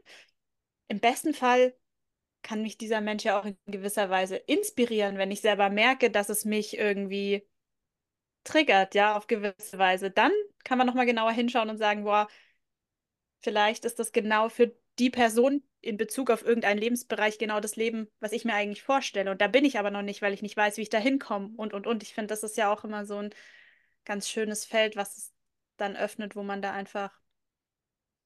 [0.88, 1.74] Im besten Fall
[2.42, 6.30] kann mich dieser Mensch ja auch in gewisser Weise inspirieren, wenn ich selber merke, dass
[6.30, 7.48] es mich irgendwie
[8.44, 10.12] triggert, ja, auf gewisse Weise.
[10.12, 10.32] Dann
[10.64, 12.28] kann man nochmal genauer hinschauen und sagen, boah,
[13.42, 18.08] vielleicht ist das genau für die Person in Bezug auf irgendeinen Lebensbereich genau das Leben,
[18.20, 19.32] was ich mir eigentlich vorstelle.
[19.32, 21.52] Und da bin ich aber noch nicht, weil ich nicht weiß, wie ich da hinkomme
[21.58, 22.04] und, und, und.
[22.04, 23.32] Ich finde, das ist ja auch immer so ein
[24.06, 25.34] ganz schönes Feld, was es
[25.78, 27.12] dann öffnet, wo man da einfach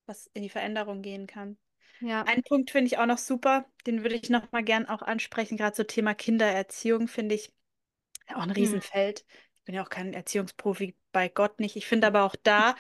[0.06, 1.58] was in die Veränderung gehen kann.
[2.00, 2.24] Ja.
[2.26, 5.58] Einen Punkt finde ich auch noch super, den würde ich noch mal gern auch ansprechen,
[5.58, 7.54] gerade so Thema Kindererziehung finde ich
[8.34, 8.56] auch ein Hm.
[8.56, 9.26] Riesenfeld.
[9.60, 11.76] Ich bin ja auch kein Erziehungsprofi, bei Gott nicht.
[11.76, 12.76] Ich finde aber auch da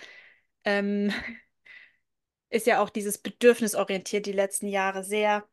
[0.66, 1.11] ähm,
[2.49, 5.47] ist ja auch dieses Bedürfnisorientiert die letzten Jahre sehr,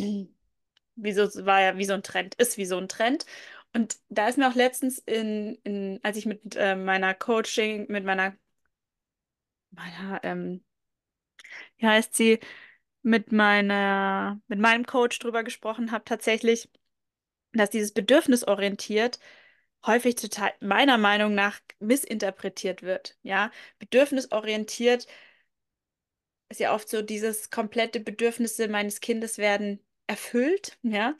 [0.96, 3.26] wie so, war ja wie so ein Trend, ist wie so ein Trend.
[3.74, 8.04] Und da ist mir auch letztens in, in als ich mit äh, meiner Coaching, mit
[8.04, 8.36] meiner,
[9.70, 10.64] meiner ähm,
[11.78, 12.40] wie heißt sie,
[13.02, 16.70] mit meiner, mit meinem Coach drüber gesprochen habe, tatsächlich,
[17.52, 19.18] dass dieses Bedürfnisorientiert
[19.86, 23.18] häufig total, meiner Meinung nach, missinterpretiert wird.
[23.22, 25.06] Ja, bedürfnisorientiert
[26.48, 31.16] ist ja oft so, dieses komplette Bedürfnisse meines Kindes werden erfüllt, ja.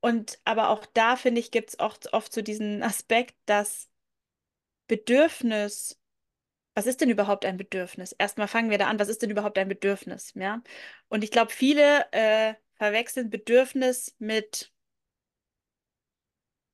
[0.00, 3.88] Und aber auch da, finde ich, gibt es oft, oft so diesen Aspekt, dass
[4.88, 5.98] Bedürfnis
[6.74, 8.12] was ist denn überhaupt ein Bedürfnis?
[8.12, 10.32] Erstmal fangen wir da an, was ist denn überhaupt ein Bedürfnis?
[10.34, 10.62] Ja?
[11.08, 14.72] Und ich glaube, viele äh, verwechseln Bedürfnis mit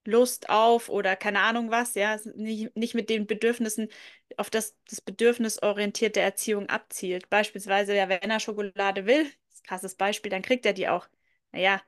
[0.05, 3.89] Lust auf oder keine Ahnung was, ja, nicht, nicht mit den Bedürfnissen,
[4.37, 7.29] auf das das bedürfnisorientierte Erziehung abzielt.
[7.29, 10.87] Beispielsweise, ja, wenn er Schokolade will, das ist ein krasses Beispiel, dann kriegt er die
[10.89, 11.07] auch.
[11.51, 11.81] Naja,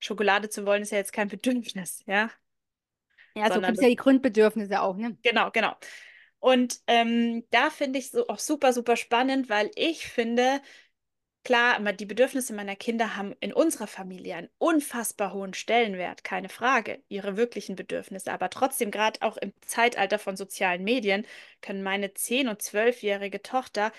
[0.00, 2.30] Schokolade zu wollen ist ja jetzt kein Bedürfnis, ja,
[3.34, 5.16] Ja, so gibt es ja die Grundbedürfnisse auch, ne?
[5.22, 5.74] Genau, genau.
[6.40, 10.60] Und ähm, da finde ich so auch super, super spannend, weil ich finde,
[11.44, 17.02] klar, die Bedürfnisse meiner Kinder haben in unserer Familie einen unfassbar hohen Stellenwert, keine Frage,
[17.08, 18.32] ihre wirklichen Bedürfnisse.
[18.32, 21.26] Aber trotzdem, gerade auch im Zeitalter von sozialen Medien,
[21.60, 23.92] können meine 10- und 12-jährige Tochter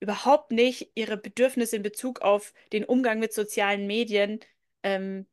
[0.00, 4.40] überhaupt nicht ihre Bedürfnisse in Bezug auf den Umgang mit sozialen Medien
[4.82, 5.26] ähm,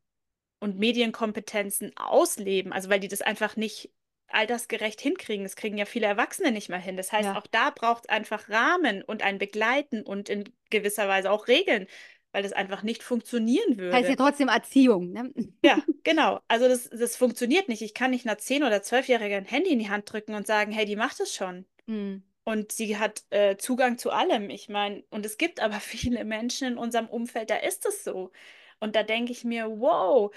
[0.60, 2.72] und Medienkompetenzen ausleben.
[2.72, 3.92] Also weil die das einfach nicht
[4.32, 5.44] altersgerecht hinkriegen.
[5.44, 6.96] Das kriegen ja viele Erwachsene nicht mal hin.
[6.96, 7.38] Das heißt, Ja.
[7.38, 11.86] auch da braucht es einfach Rahmen und ein Begleiten und in gewisser Weise auch Regeln,
[12.32, 13.94] weil das einfach nicht funktionieren würde.
[13.96, 15.32] Heißt ja trotzdem Erziehung, ne?
[15.64, 16.40] Ja, genau.
[16.48, 17.82] Also das, das funktioniert nicht.
[17.82, 20.72] Ich kann nicht einer 10- oder 12-Jährigen ein Handy in die Hand drücken und sagen,
[20.72, 21.66] hey, die macht es schon.
[21.86, 22.22] Hm.
[22.44, 24.48] Und sie hat äh, Zugang zu allem.
[24.50, 28.30] Ich meine, und es gibt aber viele Menschen in unserem Umfeld, da ist es so.
[28.78, 30.34] Und da denke ich mir, wow,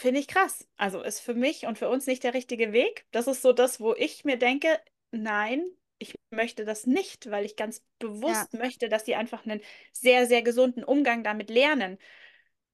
[0.00, 0.66] finde ich krass.
[0.76, 3.06] Also ist für mich und für uns nicht der richtige Weg.
[3.10, 4.78] Das ist so das, wo ich mir denke,
[5.10, 5.64] nein,
[5.98, 9.60] ich möchte das nicht, weil ich ganz bewusst möchte, dass sie einfach einen
[9.92, 11.98] sehr, sehr gesunden Umgang damit lernen.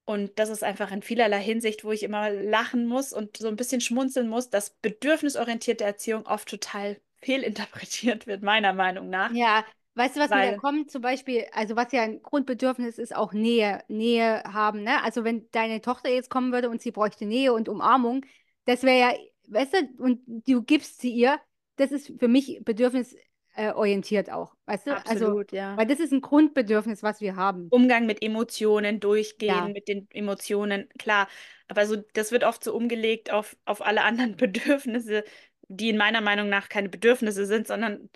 [0.05, 3.55] Und das ist einfach in vielerlei Hinsicht, wo ich immer lachen muss und so ein
[3.55, 9.31] bisschen schmunzeln muss, dass bedürfnisorientierte Erziehung oft total fehlinterpretiert wird, meiner Meinung nach.
[9.33, 9.65] Ja,
[9.95, 10.91] weißt du, was mir da Weil- kommt?
[10.91, 15.03] Zum Beispiel, also was ja ein Grundbedürfnis ist, auch Nähe, Nähe haben, ne?
[15.03, 18.25] Also wenn deine Tochter jetzt kommen würde und sie bräuchte Nähe und Umarmung,
[18.65, 19.13] das wäre ja,
[19.47, 21.39] weißt du, und du gibst sie ihr,
[21.77, 24.91] das ist für mich bedürfnisorientiert auch, weißt du?
[24.95, 25.75] Also, Absolut, ja.
[25.77, 27.67] weil das ist ein Grundbedürfnis, was wir haben.
[27.69, 29.67] Umgang mit Emotionen, durchgehen Ja.
[29.67, 31.27] mit den Emotionen, klar.
[31.67, 35.23] Aber so, das wird oft so umgelegt auf, auf alle anderen Bedürfnisse.
[35.67, 38.09] die in meiner Meinung nach keine Bedürfnisse sind, sondern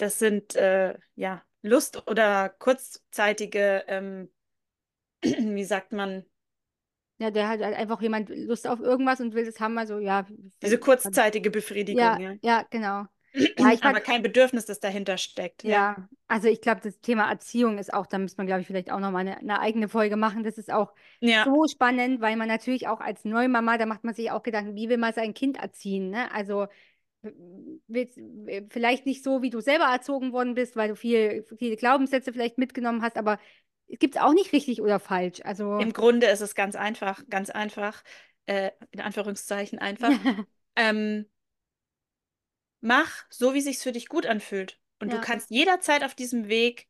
[0.00, 4.30] das sind äh, ja Lust oder kurzzeitige, ähm,
[5.22, 6.24] wie sagt man,
[7.18, 10.26] Ja, der hat halt einfach jemand Lust auf irgendwas und will das haben, also ja.
[10.62, 12.34] diese kurzzeitige Befriedigung, Ja, ja.
[12.42, 13.04] ja, genau.
[13.58, 15.62] Ja, ich Aber kein Bedürfnis, das dahinter steckt.
[15.64, 15.70] Ja.
[15.70, 18.90] ja, also ich glaube, das Thema Erziehung ist auch, da müsste man, glaube ich, vielleicht
[18.90, 20.42] auch nochmal eine, eine eigene Folge machen.
[20.42, 21.44] Das ist auch Ja.
[21.44, 24.88] so spannend, weil man natürlich auch als Neumama, da macht man sich auch Gedanken, wie
[24.88, 26.32] will man sein Kind erziehen, ne?
[26.32, 26.66] Also
[28.70, 32.58] vielleicht nicht so, wie du selber erzogen worden bist, weil du viel, viele Glaubenssätze vielleicht
[32.58, 33.38] mitgenommen hast, aber
[33.88, 35.40] es gibt es auch nicht richtig oder falsch.
[35.44, 38.02] Also Im Grunde ist es ganz einfach, ganz einfach,
[38.46, 40.12] äh, in Anführungszeichen einfach.
[40.76, 41.26] ähm,
[42.80, 44.78] mach so, wie sich's für dich gut anfühlt.
[45.00, 45.16] Und Ja.
[45.16, 46.88] du kannst jederzeit auf diesem Weg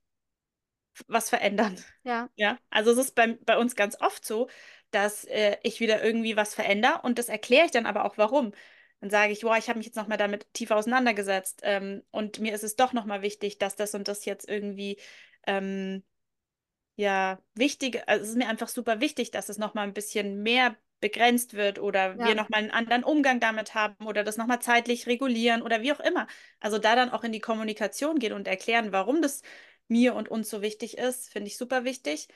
[1.09, 1.79] was verändern.
[2.05, 4.49] ja, Ja, also es ist bei, bei uns ganz oft so,
[4.91, 8.53] dass äh, ich wieder irgendwie was verändere und das erkläre ich dann aber auch, warum.
[9.01, 12.55] Dann sage ich, boah, ich habe mich jetzt nochmal damit tiefer auseinandergesetzt ähm, und mir
[12.55, 14.99] ist es doch nochmal wichtig, dass das und das jetzt irgendwie
[15.47, 16.05] ähm,
[16.97, 20.77] ja wichtig, also es ist mir einfach super wichtig, dass es nochmal ein bisschen mehr
[21.01, 22.27] begrenzt wird oder Ja.
[22.27, 26.01] wir nochmal einen anderen Umgang damit haben oder das nochmal zeitlich regulieren oder wie auch
[26.01, 26.27] immer.
[26.61, 29.43] Also da dann auch in die Kommunikation gehen und erklären, warum das
[29.89, 32.29] mir und uns so wichtig ist, finde ich super wichtig.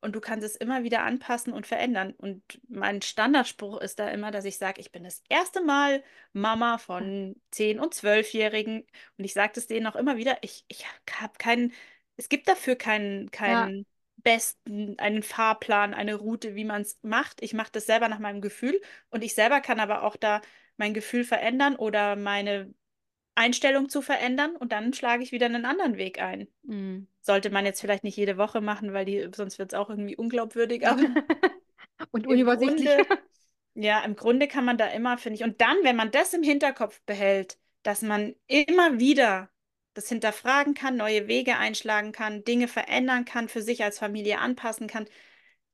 [0.00, 2.12] Und du kannst es immer wieder anpassen und verändern.
[2.16, 6.78] Und mein Standardspruch ist da immer, dass ich sage, ich bin das erste Mal Mama
[6.78, 8.86] von 10- und 12-Jährigen.
[9.18, 10.86] Und ich sage es denen auch immer wieder, ich, ich
[11.20, 11.72] habe keinen,
[12.16, 13.86] es gibt dafür keinen, keinen
[14.16, 17.42] besten, einen Fahrplan, eine Route, wie man es macht.
[17.42, 18.80] Ich mache das selber nach meinem Gefühl.
[19.10, 20.40] Und ich selber kann aber auch da
[20.76, 22.72] mein Gefühl verändern oder meine
[23.34, 24.56] Einstellung zu verändern.
[24.56, 26.48] Und dann schlage ich wieder einen anderen Weg ein.
[26.62, 27.06] mm.
[27.22, 30.16] Sollte man jetzt vielleicht nicht jede Woche machen, weil die, sonst wird es auch irgendwie
[30.16, 30.84] unglaubwürdig.
[32.12, 32.86] Und unübersichtlich.
[32.86, 33.22] Grunde,
[33.74, 36.42] ja, im Grunde kann man da immer, finde ich, und dann, wenn man das im
[36.42, 39.50] Hinterkopf behält, dass man immer wieder
[39.94, 44.86] das hinterfragen kann, neue Wege einschlagen kann, Dinge verändern kann, für sich als Familie anpassen
[44.86, 45.06] kann,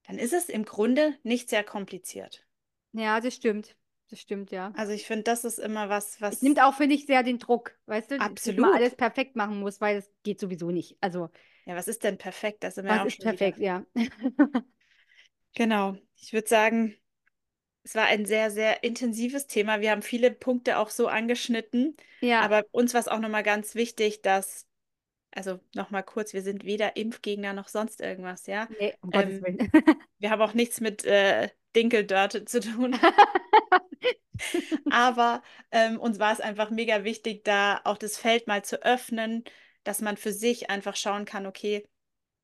[0.07, 2.47] dann ist es im Grunde nicht sehr kompliziert.
[2.93, 3.77] Ja, das stimmt.
[4.09, 4.73] Das stimmt, ja.
[4.77, 7.39] Also ich finde, das ist immer was, was Es nimmt auch, finde ich, sehr den
[7.39, 8.75] Druck, weißt du, dass man Absolut.
[8.75, 10.97] alles perfekt machen muss, weil das geht sowieso nicht.
[11.01, 11.31] Also,
[11.65, 12.63] ja, was ist denn perfekt?
[12.63, 13.37] Da sind wir was ist schon wieder.
[13.37, 13.85] perfekt, ja.
[15.55, 15.97] Genau.
[16.17, 16.95] Ich würde sagen,
[17.83, 19.81] es war ein sehr, sehr intensives Thema.
[19.81, 21.97] Wir haben viele Punkte auch so angeschnitten.
[22.21, 24.67] Ja, Aber uns war es auch nochmal ganz wichtig, dass,
[25.31, 28.69] also nochmal kurz, wir sind weder Impfgegner noch sonst irgendwas, ja.
[28.79, 29.59] nee, um Gottes Ähm, Willen.
[30.19, 32.99] Wir haben auch nichts mit äh, Dinkeldörte zu tun.
[34.89, 39.45] Aber ähm, uns war es einfach mega wichtig, da auch das Feld mal zu öffnen,
[39.85, 41.87] dass man für sich einfach schauen kann, okay,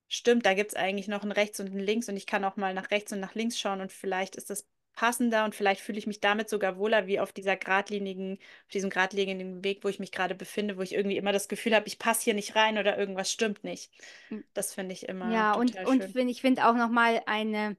[0.08, 2.56] stimmt, da gibt es eigentlich noch ein Rechts und ein Links und ich kann auch
[2.56, 5.98] mal nach rechts und nach links schauen und vielleicht ist das passender und vielleicht fühle
[5.98, 8.34] ich mich damit sogar wohler wie auf dieser geradlinigen,
[8.66, 11.74] auf diesem geradlinigen Weg, wo ich mich gerade befinde, wo ich irgendwie immer das Gefühl
[11.74, 13.90] habe, ich passe hier nicht rein oder irgendwas stimmt nicht.
[14.30, 14.42] Mhm.
[14.54, 16.14] Das finde ich immer Ja, und, total und schön.
[16.14, 17.76] find, ich finde auch nochmal eine,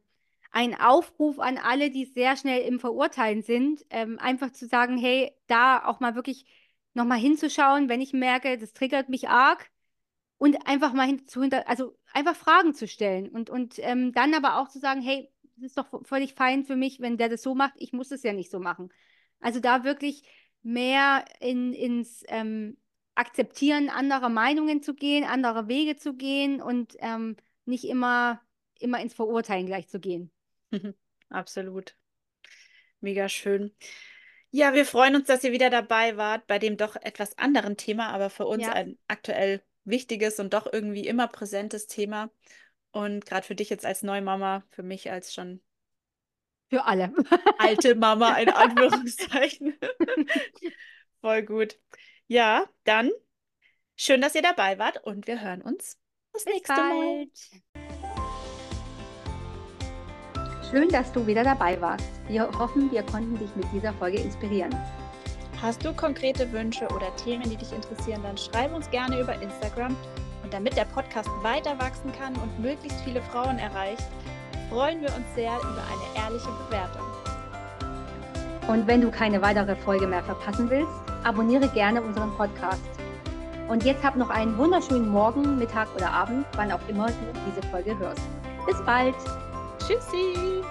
[0.54, 5.36] ein Aufruf an alle, die sehr schnell im Verurteilen sind, ähm, einfach zu sagen, hey,
[5.48, 6.46] da auch mal wirklich
[6.94, 9.72] nochmal hinzuschauen, wenn ich merke, das triggert mich arg
[10.38, 14.34] und einfach mal hin, zu hinter, also einfach Fragen zu stellen und, und ähm, dann
[14.36, 17.42] aber auch zu sagen, hey, das ist doch völlig fein für mich, wenn der das
[17.42, 18.90] so macht, ich muss es ja nicht so machen.
[19.40, 20.24] Also da wirklich
[20.62, 22.78] mehr in, ins ähm,
[23.16, 28.42] Akzeptieren anderer Meinungen zu gehen, andere Wege zu gehen und ähm, nicht immer,
[28.80, 30.33] immer ins Verurteilen gleich zu gehen.
[31.30, 31.96] Absolut.
[33.02, 33.76] Mega schön.
[34.52, 38.10] Ja, wir freuen uns, dass ihr wieder dabei wart bei dem doch etwas anderen Thema,
[38.10, 38.74] aber für uns Ja.
[38.74, 42.30] ein aktuell wichtiges und doch irgendwie immer präsentes Thema.
[42.92, 45.62] Und gerade für dich jetzt als Neumama, für mich als schon
[46.70, 47.14] Für alle.
[47.58, 49.76] alte Mama in Anführungszeichen.
[51.22, 51.80] Voll gut.
[52.28, 53.12] Ja, dann
[53.96, 55.98] schön, dass ihr dabei wart und wir hören uns
[56.34, 56.90] das Bis nächste Mal.
[56.90, 57.64] bald.
[60.74, 62.10] Schön, dass du wieder dabei warst.
[62.28, 64.74] Wir hoffen, wir konnten dich mit dieser Folge inspirieren.
[65.62, 69.96] Hast du konkrete Wünsche oder Themen, die dich interessieren, dann schreib uns gerne über Instagram.
[70.42, 74.02] Und damit der Podcast weiter wachsen kann und möglichst viele Frauen erreicht,
[74.72, 77.06] freuen wir uns sehr über eine ehrliche Bewertung.
[78.68, 80.90] Und wenn du keine weitere Folge mehr verpassen willst,
[81.24, 82.82] abonniere gerne unseren Podcast.
[83.68, 87.14] Und jetzt hab noch einen wunderschönen Morgen, Mittag oder Abend, wann auch immer du
[87.48, 88.24] diese Folge hörst.
[88.66, 89.14] Bis bald!
[89.86, 90.64] Tschüssi!